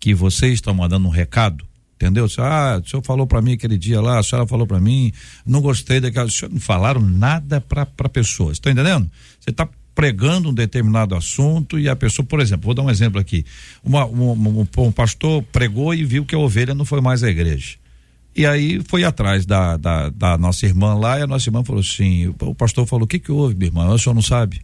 [0.00, 1.66] que vocês estão mandando um recado?
[2.04, 2.26] Entendeu?
[2.38, 5.12] Ah, o senhor falou para mim aquele dia lá, a senhora falou para mim,
[5.46, 6.28] não gostei daquela.
[6.50, 8.52] Não falaram nada para a pessoa.
[8.52, 9.10] Estão entendendo?
[9.40, 13.20] Você está pregando um determinado assunto e a pessoa, por exemplo, vou dar um exemplo
[13.20, 13.44] aqui.
[13.84, 17.28] Uma, um, um, um pastor pregou e viu que a ovelha não foi mais à
[17.28, 17.76] igreja.
[18.34, 21.80] E aí foi atrás da, da, da, nossa irmã lá e a nossa irmã falou
[21.80, 23.88] assim: o pastor falou: o que, que houve, minha irmã?
[23.88, 24.56] O senhor não sabe?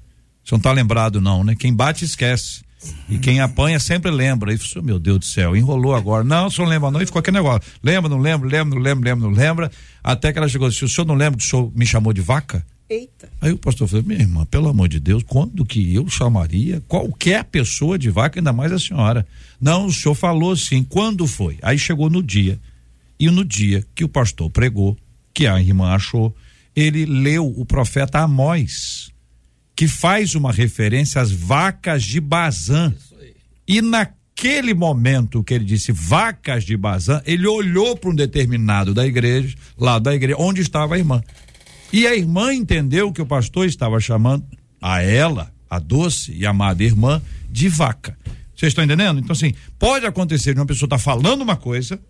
[0.42, 1.54] O senhor não está lembrado, não, né?
[1.54, 2.62] Quem bate, esquece.
[3.08, 4.56] E quem apanha sempre lembra.
[4.58, 6.22] Falou, meu Deus do céu, enrolou agora.
[6.22, 7.02] Não, o senhor não lembra, não.
[7.02, 7.70] E ficou aquele negócio.
[7.82, 9.72] Lembra, não lembra, lembra, não lembra, lembra, não lembra.
[10.02, 12.20] Até que ela chegou assim: o senhor não lembra que o senhor me chamou de
[12.20, 12.64] vaca?
[12.88, 13.28] Eita.
[13.40, 17.44] Aí o pastor falou: minha irmã, pelo amor de Deus, quando que eu chamaria qualquer
[17.44, 19.26] pessoa de vaca, ainda mais a senhora?
[19.60, 21.58] Não, o senhor falou assim, quando foi?
[21.62, 22.58] Aí chegou no dia.
[23.18, 24.96] E no dia que o pastor pregou,
[25.34, 26.34] que a irmã achou,
[26.74, 29.10] ele leu o profeta Amós,
[29.78, 32.92] que faz uma referência às vacas de Bazã.
[33.64, 39.06] E naquele momento que ele disse vacas de Bazã, ele olhou para um determinado da
[39.06, 41.22] igreja, lá da igreja, onde estava a irmã.
[41.92, 44.44] E a irmã entendeu que o pastor estava chamando
[44.82, 48.18] a ela, a doce e amada irmã, de vaca.
[48.56, 49.20] Vocês estão entendendo?
[49.20, 52.00] Então, assim, pode acontecer de uma pessoa estar tá falando uma coisa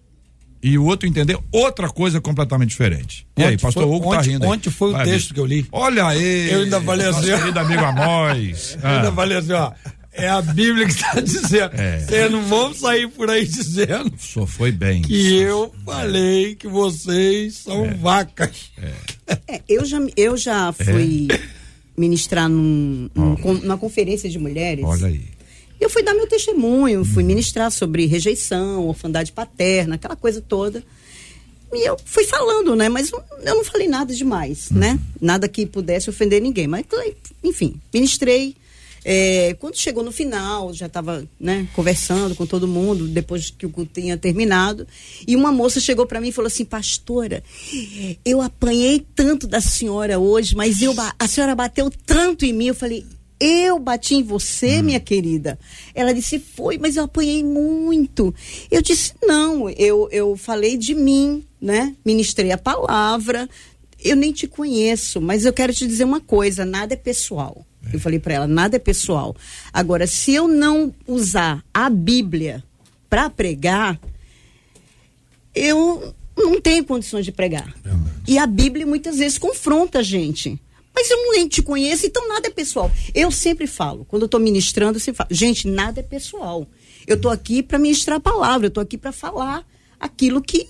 [0.63, 3.27] e o outro entender outra coisa completamente diferente.
[3.37, 4.51] E ontem aí, pastor foi, Hugo tá ontem, rindo aí.
[4.51, 5.35] Ontem foi o Vai, texto bicho.
[5.35, 5.67] que eu li.
[5.73, 6.51] Olha aí.
[6.51, 8.79] Eu ainda falei assim, Nosso querido amigo Amós.
[8.83, 9.73] Eu ainda falei assim, ó.
[10.13, 11.71] É a Bíblia que está dizendo.
[11.75, 11.99] É.
[12.01, 15.01] Vocês não vão sair por aí dizendo O senhor foi bem.
[15.03, 17.95] que eu falei que vocês são É.
[17.95, 18.73] vacas.
[19.47, 21.29] É, eu já, eu já fui
[21.97, 24.85] ministrar num, num numa conferência de mulheres.
[24.85, 25.23] Olha aí.
[25.81, 30.83] Eu fui dar meu testemunho, fui ministrar sobre rejeição, orfandade paterna, aquela coisa toda.
[31.73, 32.89] E eu fui falando, né?
[32.89, 34.99] Mas eu não falei nada demais, né?
[35.21, 36.67] Nada que pudesse ofender ninguém.
[36.67, 36.85] Mas,
[37.45, 38.57] enfim, ministrei.
[39.05, 43.71] É, quando chegou no final, já estava né, conversando com todo mundo, depois que o
[43.71, 44.87] culto tinha terminado,
[45.27, 47.43] e uma moça chegou para mim e falou assim: Pastora,
[48.25, 52.67] eu apanhei tanto da senhora hoje, mas eu, a senhora bateu tanto em mim.
[52.67, 53.07] Eu falei:
[53.41, 55.59] Eu bati em você, minha querida.
[55.95, 58.35] Ela disse: Foi, mas eu apanhei muito.
[58.71, 61.95] Eu disse: Não, eu, eu falei de mim, né?
[62.05, 63.49] Ministrei a palavra.
[64.03, 67.65] Eu nem te conheço, mas eu quero te dizer uma coisa: nada é pessoal.
[67.93, 69.35] Eu falei para ela, nada é pessoal.
[69.73, 72.63] Agora, se eu não usar a Bíblia
[73.09, 73.99] para pregar,
[75.55, 77.75] eu não tenho condições de pregar.
[78.27, 80.61] E a Bíblia muitas vezes confronta a gente.
[81.01, 82.91] Mas eu nem te conheço, então nada é pessoal.
[83.15, 86.67] Eu sempre falo, quando eu estou ministrando, eu sempre falo, gente, nada é pessoal.
[87.07, 89.65] Eu estou aqui para ministrar a palavra, eu estou aqui para falar
[90.01, 90.67] aquilo que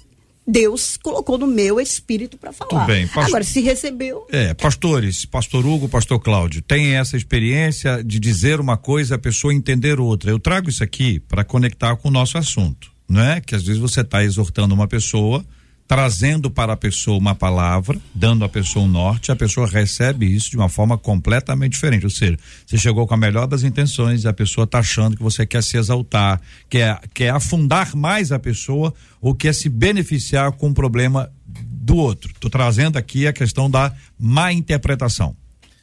[0.47, 2.69] Deus colocou no meu espírito para falar.
[2.71, 8.05] Tudo bem, pastor- Agora, se recebeu, É, pastores, pastor Hugo, pastor Cláudio, tem essa experiência
[8.05, 10.31] de dizer uma coisa, a pessoa entender outra.
[10.31, 13.41] Eu trago isso aqui para conectar com o nosso assunto, não é?
[13.41, 15.43] Que às vezes você está exortando uma pessoa,
[15.89, 20.51] trazendo para a pessoa uma palavra, dando à pessoa um norte, a pessoa recebe isso
[20.51, 22.05] de uma forma completamente diferente.
[22.05, 25.47] Ou seja, você chegou com a melhor das intenções a pessoa está achando que você
[25.47, 30.75] quer se exaltar, quer, quer afundar mais a pessoa ou quer se beneficiar com o
[30.75, 32.31] problema do outro.
[32.33, 35.35] Estou trazendo aqui a questão da má interpretação.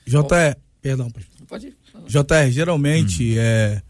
[0.05, 1.11] JR, perdão.
[1.47, 1.75] Pode ir.
[2.07, 3.81] JR, geralmente, é,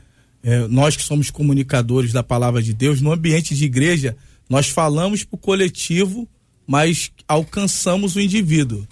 [0.41, 4.15] é, nós que somos comunicadores da palavra de Deus, no ambiente de igreja,
[4.49, 6.27] nós falamos para o coletivo,
[6.67, 8.87] mas alcançamos o indivíduo.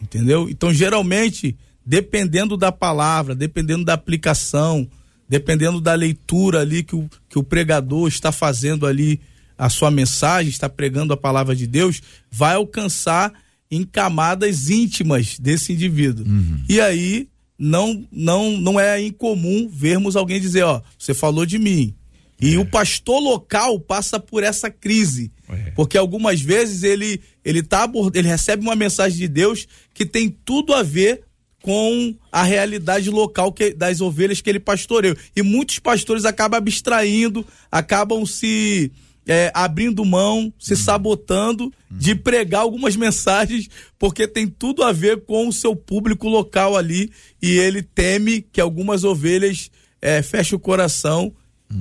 [0.00, 0.48] Entendeu?
[0.48, 4.88] Então, geralmente, dependendo da palavra, dependendo da aplicação,
[5.28, 9.20] dependendo da leitura ali que o, que o pregador está fazendo ali
[9.56, 13.32] a sua mensagem, está pregando a palavra de Deus, vai alcançar
[13.70, 16.24] em camadas íntimas desse indivíduo.
[16.68, 17.28] E aí
[17.58, 21.94] não não não é incomum vermos alguém dizer, ó, você falou de mim.
[22.40, 25.72] E o pastor local passa por essa crise, É.
[25.72, 30.72] porque algumas vezes ele ele tá ele recebe uma mensagem de Deus que tem tudo
[30.72, 31.22] a ver
[31.62, 35.16] com a realidade local que, das ovelhas que ele pastoreou.
[35.36, 38.90] E muitos pastores acabam abstraindo, acabam se
[39.26, 43.68] é, abrindo mão, se sabotando de pregar algumas mensagens,
[43.98, 47.10] porque tem tudo a ver com o seu público local ali.
[47.42, 49.70] E ele teme que algumas ovelhas
[50.00, 51.32] é, fechem o coração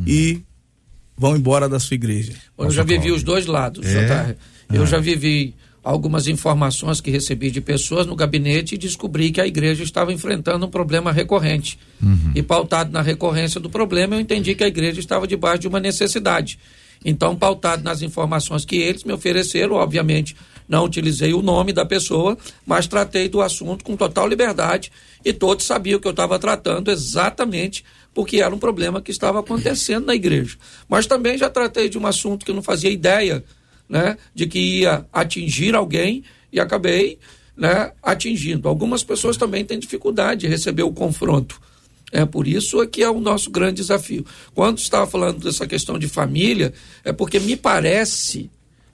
[0.06, 0.42] e
[1.20, 2.34] vão embora da sua igreja.
[2.58, 4.06] Eu já vivi os dois lados, É?
[4.06, 4.36] JR.
[4.74, 5.54] Eu já vivi
[5.84, 10.66] algumas informações que recebi de pessoas no gabinete e descobri que a igreja estava enfrentando
[10.66, 11.78] um problema recorrente.
[12.34, 15.80] E pautado na recorrência do problema, eu entendi que a igreja estava debaixo de uma
[15.80, 16.58] necessidade.
[17.04, 20.36] Então, pautado nas informações que eles me ofereceram, obviamente,
[20.70, 24.92] não utilizei o nome da pessoa, mas tratei do assunto com total liberdade
[25.26, 30.06] e todos sabiam que eu estava tratando exatamente porque era um problema que estava acontecendo
[30.06, 30.58] na igreja.
[30.88, 33.44] Mas também já tratei de um assunto que eu não fazia ideia
[33.88, 37.18] né, de que ia atingir alguém e acabei
[37.58, 38.70] né, atingindo.
[38.70, 41.60] Algumas pessoas também têm dificuldade de receber o confronto.
[42.12, 44.26] É por isso é que é o nosso grande desafio.
[44.54, 48.50] Quando estava falando dessa questão de família, é porque me parece,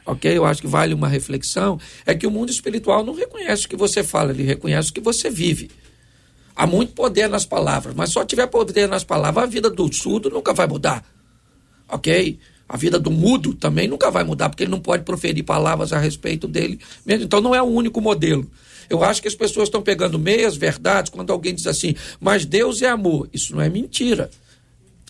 [0.05, 0.37] ok?
[0.37, 3.75] Eu acho que vale uma reflexão, é que o mundo espiritual não reconhece o que
[3.75, 5.71] você fala, ele reconhece o que você vive.
[6.55, 10.29] Há muito poder nas palavras, mas só tiver poder nas palavras, a vida do surdo
[10.29, 11.03] nunca vai mudar.
[11.89, 12.39] Ok?
[12.67, 15.99] A vida do mudo também nunca vai mudar, porque ele não pode proferir palavras a
[15.99, 17.25] respeito dele mesmo.
[17.25, 18.49] Então não é o único modelo.
[18.89, 22.81] Eu acho que as pessoas estão pegando meias verdades quando alguém diz assim, mas Deus
[22.81, 23.27] é amor.
[23.33, 24.29] Isso não é mentira.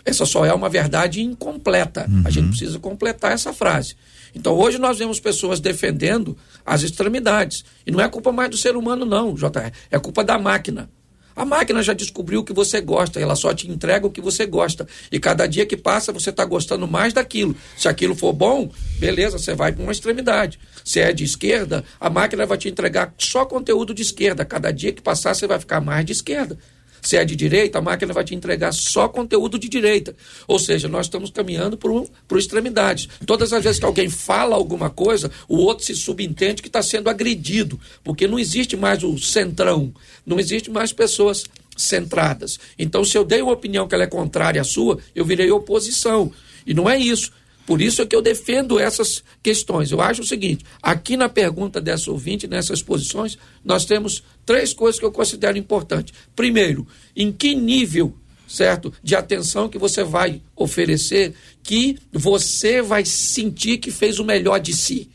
[0.03, 2.05] Essa só é uma verdade incompleta.
[2.09, 2.23] Uhum.
[2.25, 3.95] A gente precisa completar essa frase.
[4.35, 7.63] Então hoje nós vemos pessoas defendendo as extremidades.
[7.85, 9.71] E não é culpa mais do ser humano, não, JR.
[9.89, 10.89] É culpa da máquina.
[11.35, 14.45] A máquina já descobriu o que você gosta, ela só te entrega o que você
[14.45, 14.87] gosta.
[15.11, 17.53] E cada dia que passa, você está gostando mais daquilo.
[17.75, 20.57] Se aquilo for bom, beleza, você vai para uma extremidade.
[20.83, 24.45] Se é de esquerda, a máquina vai te entregar só conteúdo de esquerda.
[24.45, 26.57] Cada dia que passar, você vai ficar mais de esquerda.
[27.05, 30.15] Se é de direita, a máquina vai te entregar só conteúdo de direita.
[30.47, 33.07] Ou seja, nós estamos caminhando para extremidades.
[33.27, 37.07] Todas as vezes que alguém fala alguma coisa, o outro se subentende que está sendo
[37.07, 39.93] agredido, porque não existe mais o centrão,
[40.25, 41.43] não existe mais pessoas
[41.77, 42.57] centradas.
[42.79, 46.31] Então, se eu dei uma opinião que ela é contrária à sua, eu virei oposição.
[46.65, 47.31] E não é isso.
[47.65, 49.91] Por isso é que eu defendo essas questões.
[49.91, 54.99] Eu acho o seguinte: aqui na pergunta dessa ouvinte, nessas posições, nós temos três coisas
[54.99, 56.13] que eu considero importantes.
[56.35, 58.15] Primeiro, em que nível,
[58.47, 64.59] certo, de atenção que você vai oferecer que você vai sentir que fez o melhor
[64.59, 65.09] de si.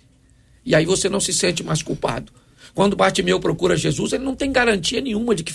[0.64, 2.32] E aí você não se sente mais culpado.
[2.74, 5.54] Quando Bartimeu procura Jesus, ele não tem garantia nenhuma de que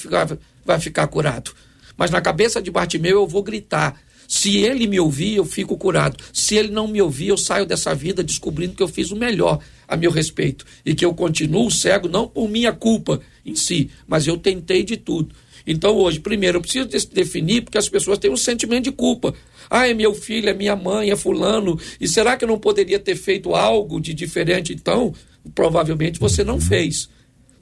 [0.66, 1.52] vai ficar curado.
[1.98, 6.24] Mas na cabeça de Bartimeu eu vou gritar: se ele me ouvir, eu fico curado.
[6.34, 9.60] Se ele não me ouvir, eu saio dessa vida descobrindo que eu fiz o melhor
[9.88, 14.28] a meu respeito e que eu continuo cego não por minha culpa em si, mas
[14.28, 15.36] eu tentei de tudo.
[15.68, 19.34] Então hoje, primeiro, eu preciso definir porque as pessoas têm um sentimento de culpa.
[19.70, 21.80] Ah, é meu filho, é minha mãe, é fulano.
[22.00, 25.14] E será que eu não poderia ter feito algo de diferente então?
[25.54, 27.10] Provavelmente você não fez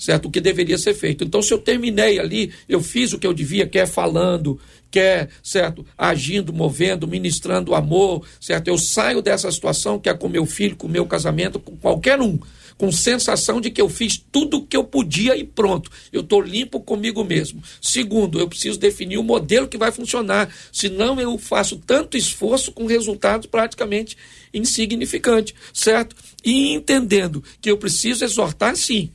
[0.03, 0.27] certo?
[0.27, 1.23] O que deveria ser feito.
[1.23, 4.59] Então, se eu terminei ali, eu fiz o que eu devia, quer falando,
[4.93, 5.83] quer, certo?
[5.97, 8.67] Agindo, movendo, ministrando amor, certo?
[8.67, 12.37] Eu saio dessa situação, quer com meu filho, com meu casamento, com qualquer um,
[12.77, 15.89] com sensação de que eu fiz tudo o que eu podia e pronto.
[16.11, 17.63] Eu estou limpo comigo mesmo.
[17.81, 22.85] Segundo, eu preciso definir o modelo que vai funcionar, senão eu faço tanto esforço com
[22.85, 24.15] resultados praticamente
[24.53, 26.15] insignificantes, certo?
[26.45, 29.09] E entendendo que eu preciso exortar, sim,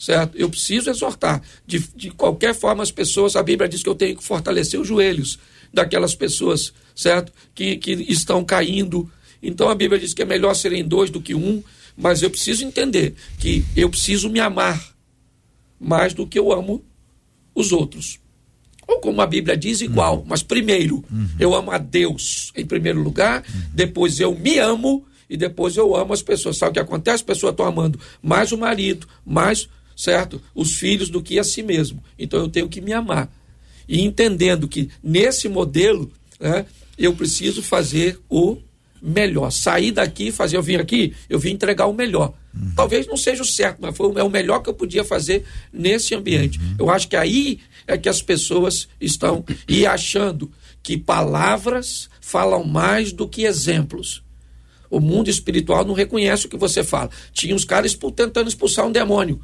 [0.00, 0.36] certo?
[0.36, 1.42] Eu preciso exortar.
[1.66, 4.88] De, de qualquer forma, as pessoas, a Bíblia diz que eu tenho que fortalecer os
[4.88, 5.38] joelhos
[5.72, 7.30] daquelas pessoas, certo?
[7.54, 9.08] Que, que estão caindo.
[9.42, 11.62] Então a Bíblia diz que é melhor serem dois do que um,
[11.94, 14.82] mas eu preciso entender que eu preciso me amar
[15.78, 16.82] mais do que eu amo
[17.54, 18.18] os outros.
[18.88, 20.20] Ou como a Bíblia diz, igual.
[20.20, 20.24] Uhum.
[20.26, 21.28] Mas primeiro, uhum.
[21.38, 23.62] eu amo a Deus em primeiro lugar, uhum.
[23.74, 26.56] depois eu me amo e depois eu amo as pessoas.
[26.56, 27.16] Sabe o que acontece?
[27.16, 29.68] As pessoas estão amando mais o marido, mais
[30.00, 30.40] certo?
[30.54, 32.02] Os filhos do que a si mesmo.
[32.18, 33.30] Então eu tenho que me amar.
[33.86, 36.64] E entendendo que nesse modelo, né,
[36.96, 38.56] eu preciso fazer o
[39.02, 39.50] melhor.
[39.50, 42.32] Sair daqui, fazer, eu vim aqui, eu vim entregar o melhor.
[42.54, 42.72] Uhum.
[42.74, 46.14] Talvez não seja o certo, mas foi é o melhor que eu podia fazer nesse
[46.14, 46.58] ambiente.
[46.58, 46.76] Uhum.
[46.78, 50.50] Eu acho que aí é que as pessoas estão e achando
[50.82, 54.22] que palavras falam mais do que exemplos.
[54.88, 57.10] O mundo espiritual não reconhece o que você fala.
[57.34, 59.40] Tinha uns caras tentando expulsar um demônio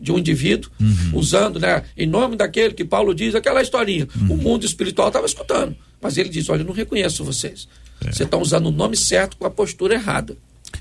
[0.00, 1.10] de um indivíduo, uhum.
[1.12, 4.08] usando, né, em nome daquele que Paulo diz, aquela historinha.
[4.16, 4.34] Uhum.
[4.34, 7.68] O mundo espiritual estava escutando, mas ele diz: Olha, eu não reconheço vocês.
[8.04, 8.12] É.
[8.12, 10.36] Você está usando o nome certo com a postura errada.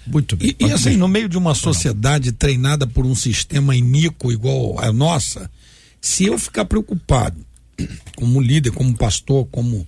[0.08, 0.56] Muito bem.
[0.60, 4.94] E, e assim, no meio de uma sociedade treinada por um sistema iníquo igual a
[4.94, 5.50] nossa,
[6.00, 7.38] se eu ficar preocupado,
[8.16, 9.88] como líder, como pastor, como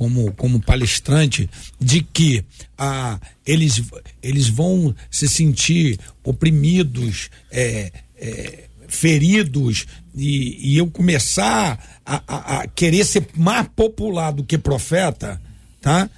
[0.00, 2.42] como, como palestrante, de que
[2.78, 3.82] ah, eles,
[4.22, 12.66] eles vão se sentir oprimidos, é, é, feridos e, e, eu começar a, a, a,
[12.66, 15.40] querer ser mais popular do que profeta,
[15.80, 16.08] tá?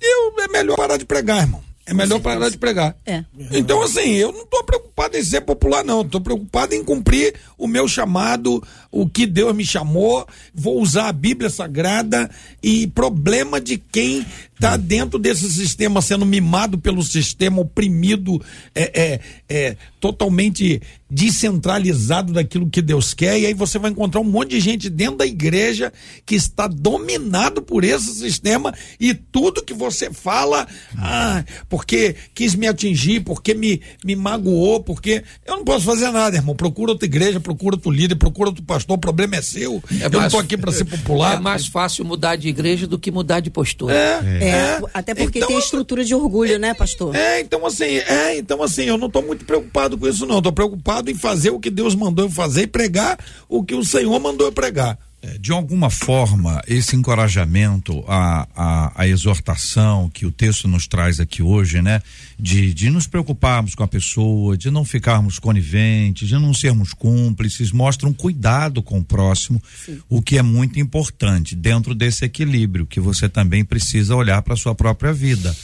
[0.00, 1.62] Eu, é melhor parar de pregar, irmão.
[1.84, 2.96] É melhor parar de pregar.
[3.04, 3.24] É.
[3.50, 6.02] Então, assim, eu não estou preocupado em ser popular, não.
[6.02, 8.62] Estou preocupado em cumprir o meu chamado,
[8.92, 10.26] o que Deus me chamou.
[10.54, 12.30] Vou usar a Bíblia Sagrada
[12.62, 14.24] e problema de quem
[14.62, 18.40] está dentro desse sistema, sendo mimado pelo sistema, oprimido,
[18.72, 20.80] é, é, é, totalmente
[21.10, 25.16] descentralizado daquilo que Deus quer, e aí você vai encontrar um monte de gente dentro
[25.16, 25.92] da igreja
[26.24, 30.66] que está dominado por esse sistema e tudo que você fala,
[30.96, 36.36] ah, porque quis me atingir, porque me, me magoou, porque eu não posso fazer nada,
[36.36, 36.56] irmão.
[36.56, 39.82] Procura outra igreja, procura outro líder, procura outro pastor, o problema é seu.
[39.90, 41.36] É eu mais, não estou aqui para ser popular.
[41.36, 43.94] É mais fácil mudar de igreja do que mudar de postura.
[43.94, 44.48] É, é.
[44.48, 44.80] é.
[44.92, 47.14] até porque então, tem estrutura de orgulho, né, pastor?
[47.14, 50.38] É, então assim, é, então assim, eu não estou muito preocupado com isso, não.
[50.38, 53.18] Estou preocupado em fazer o que Deus mandou eu fazer e pregar
[53.48, 54.98] o que o Senhor mandou eu pregar.
[55.24, 61.20] É, de alguma forma, esse encorajamento, a, a, a, exortação que o texto nos traz
[61.20, 62.02] aqui hoje, né?
[62.36, 67.70] De, de nos preocuparmos com a pessoa, de não ficarmos coniventes, de não sermos cúmplices,
[67.70, 70.00] mostra um cuidado com o próximo, Sim.
[70.08, 74.56] o que é muito importante dentro desse equilíbrio que você também precisa olhar para a
[74.56, 75.56] sua própria vida.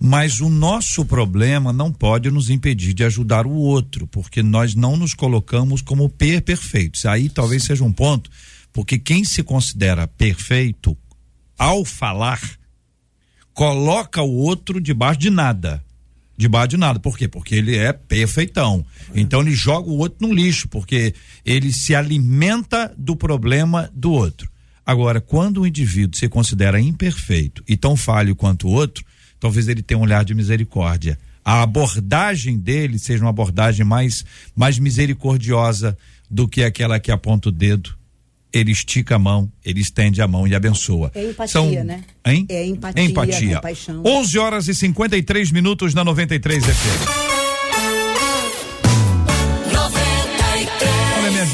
[0.00, 4.96] Mas o nosso problema não pode nos impedir de ajudar o outro, porque nós não
[4.96, 7.04] nos colocamos como per perfeitos.
[7.04, 8.30] Aí talvez seja um ponto
[8.74, 10.98] porque quem se considera perfeito,
[11.56, 12.40] ao falar,
[13.54, 15.82] coloca o outro debaixo de nada.
[16.36, 16.98] Debaixo de nada.
[16.98, 17.28] Por quê?
[17.28, 18.84] Porque ele é perfeitão.
[19.14, 21.14] Então ele joga o outro no lixo, porque
[21.44, 24.50] ele se alimenta do problema do outro.
[24.84, 29.04] Agora, quando o indivíduo se considera imperfeito e tão falho quanto o outro,
[29.38, 31.16] talvez ele tenha um olhar de misericórdia.
[31.44, 34.24] A abordagem dele seja uma abordagem mais,
[34.56, 35.96] mais misericordiosa
[36.28, 37.96] do que aquela que aponta o dedo
[38.54, 41.10] ele estica a mão, ele estende a mão e abençoa.
[41.14, 42.04] É empatia, São, né?
[42.24, 42.46] Hein?
[42.48, 43.54] É empatia, empatia.
[43.56, 44.02] Compaixão.
[44.06, 47.43] 11 horas e 53 minutos na 93 FM.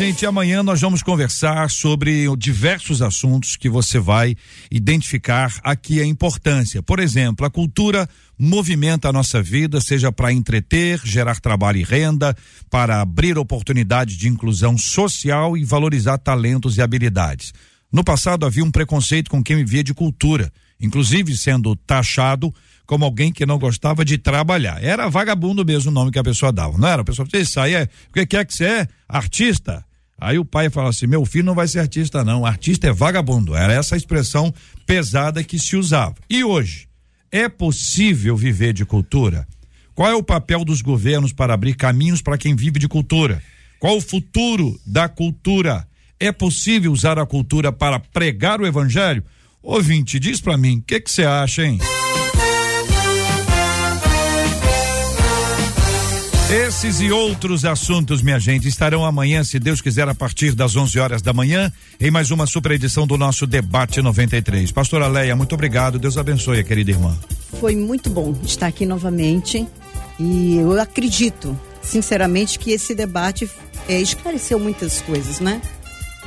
[0.06, 4.34] Gente, amanhã nós vamos conversar sobre diversos assuntos que você vai
[4.70, 6.82] identificar aqui a importância.
[6.82, 12.34] Por exemplo, a cultura movimenta a nossa vida, seja para entreter, gerar trabalho e renda,
[12.70, 17.52] para abrir oportunidades de inclusão social e valorizar talentos e habilidades.
[17.92, 22.54] No passado havia um preconceito com quem vivia de cultura, inclusive sendo taxado
[22.86, 24.82] como alguém que não gostava de trabalhar.
[24.82, 27.02] Era vagabundo mesmo o nome que a pessoa dava, não era?
[27.02, 28.88] A pessoa isso aí é, o que é que você é?
[29.06, 29.84] Artista?
[30.20, 32.44] Aí o pai fala assim: meu filho não vai ser artista, não.
[32.44, 33.54] Artista é vagabundo.
[33.54, 34.52] Era essa expressão
[34.86, 36.16] pesada que se usava.
[36.28, 36.88] E hoje?
[37.32, 39.46] É possível viver de cultura?
[39.94, 43.42] Qual é o papel dos governos para abrir caminhos para quem vive de cultura?
[43.78, 45.86] Qual o futuro da cultura?
[46.18, 49.24] É possível usar a cultura para pregar o evangelho?
[49.62, 51.78] Ouvinte, diz para mim, o que você acha, hein?
[56.52, 60.98] Esses e outros assuntos, minha gente, estarão amanhã, se Deus quiser, a partir das 11
[60.98, 64.72] horas da manhã, em mais uma super edição do nosso Debate 93.
[64.72, 65.96] Pastora Leia, muito obrigado.
[65.96, 67.16] Deus abençoe, querida irmã.
[67.60, 69.64] Foi muito bom estar aqui novamente
[70.18, 73.48] e eu acredito, sinceramente, que esse debate
[73.88, 75.62] é, esclareceu muitas coisas, né?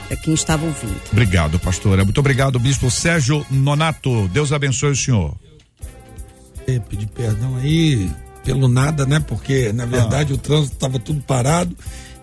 [0.07, 1.01] Para quem estava ouvindo.
[1.11, 2.05] Obrigado, pastora.
[2.05, 4.29] Muito obrigado, Bispo Sérgio Nonato.
[4.29, 5.35] Deus abençoe o senhor.
[6.89, 8.09] Pedir perdão aí
[8.43, 9.19] pelo nada, né?
[9.19, 10.35] Porque na verdade ah.
[10.35, 11.75] o trânsito estava tudo parado.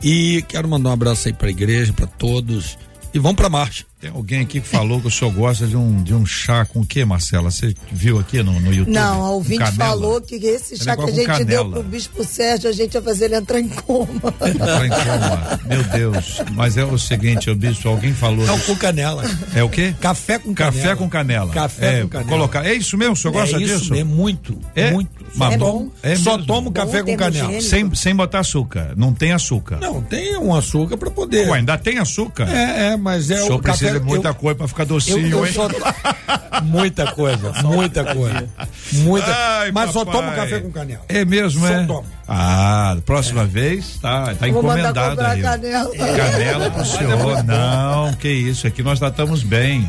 [0.02, 2.78] E quero mandar um abraço aí para a igreja, para todos.
[3.12, 3.89] E vamos para marcha.
[4.00, 6.80] Tem alguém aqui que falou que o senhor gosta de um, de um chá com
[6.80, 7.50] o que, Marcela?
[7.50, 8.94] Você viu aqui no, no YouTube?
[8.94, 11.44] Não, a ouvinte falou que esse chá que a gente canela.
[11.44, 14.34] deu pro Bispo Sérgio, a gente ia fazer ele entrar em coma.
[14.40, 15.60] Entrar em coma.
[15.66, 16.40] Meu Deus.
[16.52, 18.46] Mas é o seguinte, o Bispo, alguém falou.
[18.46, 19.22] Não, com canela.
[19.54, 19.94] É o quê?
[20.00, 20.82] Café com canela.
[20.82, 21.52] Café com canela.
[21.52, 22.30] Café é, com canela.
[22.30, 22.64] Colocar.
[22.64, 23.12] É isso mesmo?
[23.12, 23.94] O senhor gosta é isso disso?
[23.94, 24.58] É muito.
[24.74, 25.10] É muito.
[25.34, 25.90] Mas é bom.
[26.02, 27.60] É Só tomo café com canela.
[27.60, 28.94] Sem, sem botar açúcar.
[28.96, 29.76] Não tem açúcar.
[29.78, 31.50] Não, tem um açúcar para poder.
[31.50, 32.48] Ué, ainda tem açúcar?
[32.48, 33.58] É, é, mas é o, o
[33.90, 35.52] precisa de muita eu, coisa para ficar docinho, eu, eu hein?
[35.52, 35.68] Só...
[36.62, 38.48] muita coisa, muita coisa.
[38.92, 39.26] Muita.
[39.26, 39.92] Ai, Mas papai.
[39.92, 41.02] só tomo café com canela.
[41.08, 41.86] É mesmo, só é?
[41.86, 42.06] Tomo.
[42.28, 43.46] Ah, próxima é.
[43.46, 45.42] vez tá, tá encomendado aí.
[45.42, 45.90] Canela.
[45.96, 47.44] canela pro senhor.
[47.44, 49.88] Não, que isso, aqui nós tratamos bem.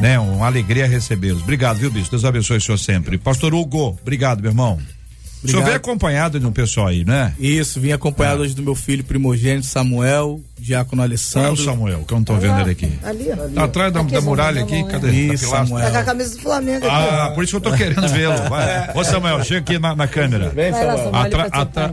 [0.00, 0.18] né?
[0.18, 1.42] Uma alegria recebê-los.
[1.42, 2.10] Obrigado, viu, bicho?
[2.10, 3.18] Deus abençoe o senhor sempre.
[3.18, 4.78] Pastor Hugo, obrigado, meu irmão.
[5.40, 5.44] Obrigado.
[5.44, 7.34] O senhor veio acompanhado de um pessoal aí, né?
[7.38, 8.44] Isso, vim acompanhado ah.
[8.44, 11.48] hoje do meu filho primogênito Samuel, Diácono Alessandro.
[11.48, 12.92] Qual é o Samuel, que eu não tô vendo ele aqui.
[13.02, 13.54] Ali, ali.
[13.54, 15.10] Tá atrás da, da muralha aqui, cadê?
[15.10, 15.84] Isso, tá Samuel.
[15.86, 16.94] Tá com a camisa do Flamengo aqui.
[16.94, 18.48] Ah, por isso que eu tô querendo vê-lo.
[18.50, 18.92] Vai.
[18.94, 20.50] Ô Samuel, chega aqui na, na câmera.
[20.50, 21.10] Vem, Samuel.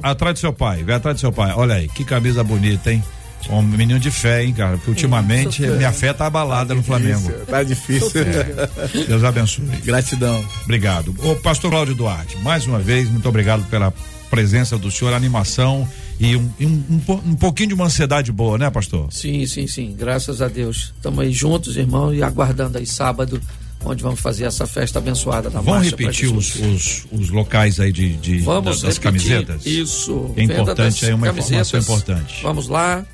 [0.04, 1.54] Atrás do seu pai, vem atrás do seu pai.
[1.56, 3.02] Olha aí, que camisa bonita, hein?
[3.50, 4.78] Um menino de fé, hein, cara?
[4.78, 7.32] Porque ultimamente minha fé tá abalada tá no Flamengo.
[7.48, 8.22] Tá difícil.
[8.22, 9.06] É.
[9.08, 9.66] Deus abençoe.
[9.84, 10.44] Gratidão.
[10.64, 11.16] Obrigado.
[11.20, 13.94] O pastor Cláudio Duarte, mais uma vez, muito obrigado pela
[14.30, 15.88] presença do senhor, animação
[16.20, 19.08] e um, um, um, um, pouquinho de uma ansiedade boa, né, pastor?
[19.12, 19.96] Sim, sim, sim.
[19.98, 20.94] Graças a Deus.
[20.96, 23.42] Estamos aí juntos, irmão, e aguardando aí sábado
[23.86, 28.16] onde vamos fazer essa festa abençoada da Vamos repetir os, os, os, locais aí de,
[28.18, 29.66] de vamos das, repetir, camisetas?
[29.66, 30.34] Isso.
[30.36, 32.40] É importante, é uma informação importante.
[32.42, 33.06] Vamos lá.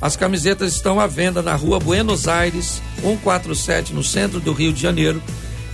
[0.00, 4.80] As camisetas estão à venda na rua Buenos Aires, 147, no centro do Rio de
[4.80, 5.20] Janeiro.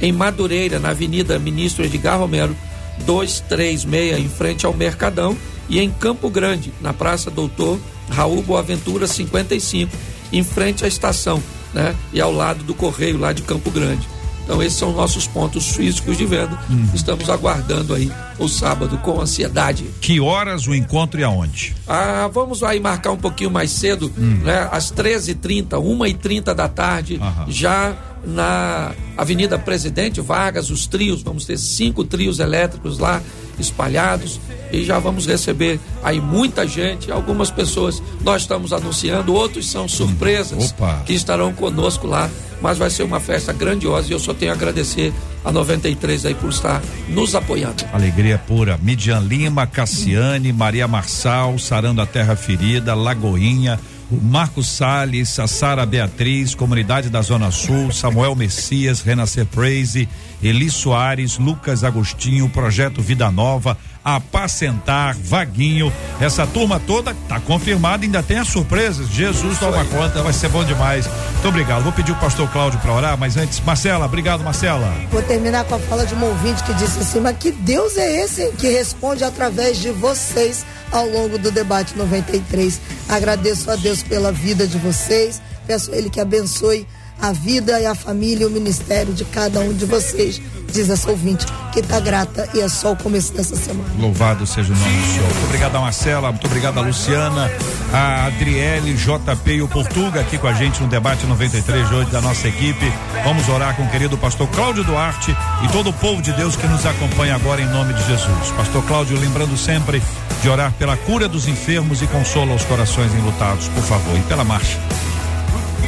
[0.01, 2.57] Em Madureira, na Avenida Ministro Edgar Romero,
[3.05, 5.37] 236, em frente ao Mercadão.
[5.69, 7.79] E em Campo Grande, na Praça Doutor
[8.11, 9.91] Raul Boaventura 55,
[10.33, 11.95] em frente à estação, né?
[12.13, 14.14] E ao lado do Correio, lá de Campo Grande.
[14.45, 16.59] Então esses são nossos pontos físicos de venda.
[16.69, 16.91] Uhum.
[16.95, 19.87] Estamos aguardando aí o sábado com ansiedade.
[20.01, 21.75] Que horas o encontro e aonde?
[21.89, 24.41] Ah, vamos aí marcar um pouquinho mais cedo, uhum.
[24.45, 24.69] né?
[24.71, 27.51] Às 13h30, 1h30 da tarde, uhum.
[27.51, 33.23] já na Avenida Presidente Vargas, os trios, vamos ter cinco trios elétricos lá
[33.59, 34.41] espalhados
[34.73, 40.71] e já vamos receber aí muita gente, algumas pessoas nós estamos anunciando, outros são surpresas
[40.73, 41.03] Opa.
[41.07, 42.29] que estarão conosco lá,
[42.65, 45.13] mas vai ser uma festa grandiosa e eu só tenho a agradecer
[45.45, 47.85] a 93 aí por estar nos apoiando.
[47.93, 48.79] Alegria pura.
[48.83, 53.79] Midian Lima, Cassiane, Maria Marçal, Sarando a Terra Ferida, Lagoinha,
[54.11, 60.09] Marcos Salles, a Sara Beatriz, Comunidade da Zona Sul, Samuel Messias, Renascer Praise,
[60.43, 65.91] Eli Soares, Lucas Agostinho, Projeto Vida Nova, Apacentar, Vaguinho,
[66.21, 69.09] essa turma toda tá confirmada, ainda tem as surpresas.
[69.09, 71.07] Jesus toma conta, vai ser bom demais.
[71.07, 71.83] Muito obrigado.
[71.83, 74.93] Vou pedir o pastor Cláudio para orar, mas antes, Marcela, obrigado, Marcela.
[75.11, 78.23] Vou terminar com a fala de um ouvinte que disse assim: mas que Deus é
[78.23, 82.81] esse que responde através de vocês ao longo do debate 93?
[83.09, 86.87] Agradeço a Deus pela vida de vocês, peço a Ele que abençoe
[87.25, 91.09] a vida e a família e o ministério de cada um de vocês diz essa
[91.09, 93.89] ouvinte, que está grata e é só o começo dessa semana.
[93.99, 95.23] Louvado seja o nome do Senhor.
[95.23, 97.51] Muito obrigado a Marcela, muito obrigado a Luciana,
[97.93, 102.11] a Adriele, JP e o Portuga aqui com a gente no debate 93 de hoje
[102.11, 102.93] da nossa equipe.
[103.23, 106.67] Vamos orar com o querido pastor Cláudio Duarte e todo o povo de Deus que
[106.67, 108.51] nos acompanha agora em nome de Jesus.
[108.57, 110.03] Pastor Cláudio, lembrando sempre
[110.43, 114.45] de orar pela cura dos enfermos e consola os corações enlutados, por favor, e pela
[114.45, 114.79] marcha.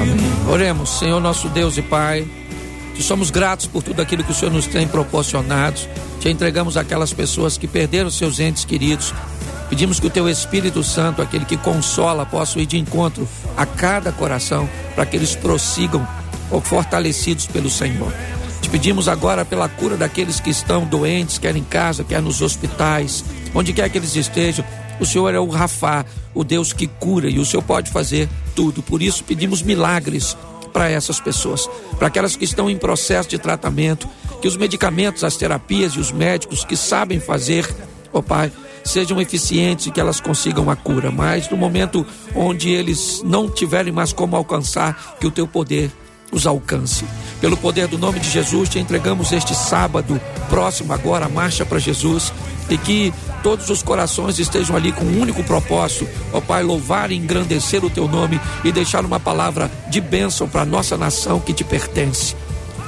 [0.00, 0.16] Amém.
[0.50, 2.26] Oremos, Senhor nosso Deus e Pai.
[2.94, 5.78] Te somos gratos por tudo aquilo que o Senhor nos tem proporcionado.
[6.20, 9.12] Te entregamos aquelas pessoas que perderam seus entes queridos.
[9.68, 14.12] Pedimos que o Teu Espírito Santo, aquele que consola, possa ir de encontro a cada
[14.12, 16.06] coração, para que eles prossigam
[16.62, 18.12] fortalecidos pelo Senhor.
[18.62, 23.24] Te pedimos agora pela cura daqueles que estão doentes, quer em casa, quer nos hospitais,
[23.54, 24.64] onde quer que eles estejam.
[24.98, 28.82] O Senhor é o Rafá, o Deus que cura, e o Senhor pode fazer tudo.
[28.82, 30.36] Por isso pedimos milagres
[30.72, 31.68] para essas pessoas,
[31.98, 34.08] para aquelas que estão em processo de tratamento,
[34.40, 37.66] que os medicamentos, as terapias e os médicos que sabem fazer,
[38.12, 38.52] ó oh Pai,
[38.84, 41.10] sejam eficientes e que elas consigam a cura.
[41.10, 45.90] Mas no momento onde eles não tiverem mais como alcançar, que o teu poder
[46.32, 47.04] os alcance.
[47.40, 51.78] Pelo poder do nome de Jesus, te entregamos este sábado próximo agora, a marcha para
[51.78, 52.32] Jesus,
[52.68, 53.12] e que
[53.42, 57.90] todos os corações estejam ali com um único propósito, ó Pai, louvar e engrandecer o
[57.90, 62.34] teu nome e deixar uma palavra de bênção para a nossa nação que te pertence.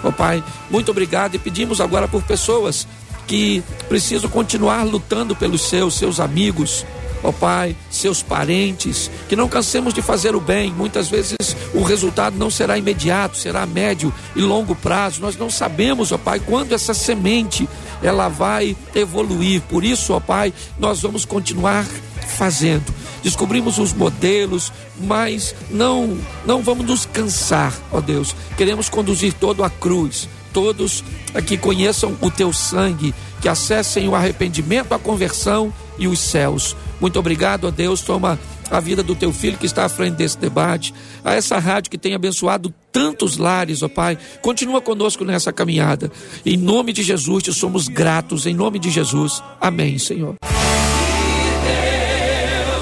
[0.03, 2.87] Ó Pai, muito obrigado e pedimos agora por pessoas
[3.27, 6.85] que precisam continuar lutando pelos seus, seus amigos,
[7.23, 10.73] ó Pai, seus parentes, que não cansemos de fazer o bem.
[10.73, 11.37] Muitas vezes
[11.75, 15.21] o resultado não será imediato, será médio e longo prazo.
[15.21, 17.69] Nós não sabemos, ó Pai, quando essa semente
[18.03, 19.61] ela vai evoluir.
[19.63, 21.85] Por isso, ó Pai, nós vamos continuar
[22.29, 22.95] fazendo.
[23.23, 28.35] Descobrimos os modelos, mas não não vamos nos cansar, ó Deus.
[28.57, 30.29] Queremos conduzir todo a cruz.
[30.53, 31.05] Todos
[31.47, 36.75] que conheçam o teu sangue, que acessem o arrependimento, a conversão e os céus.
[37.01, 38.03] Muito obrigado, ó Deus.
[38.03, 38.39] Toma
[38.71, 40.93] a vida do teu filho que está à frente desse debate,
[41.25, 44.19] a essa rádio que tem abençoado tantos lares, ó Pai.
[44.43, 46.11] Continua conosco nessa caminhada.
[46.45, 48.47] Em nome de Jesus, te somos gratos.
[48.47, 49.43] Em nome de Jesus.
[49.61, 50.37] Amém, Senhor.
[50.41, 50.47] Que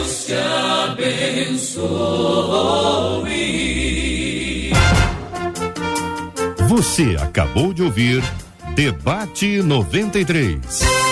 [0.03, 0.35] Deus te
[0.91, 2.07] abençoe.
[6.69, 8.23] Você acabou de ouvir
[8.75, 11.06] Debate 93.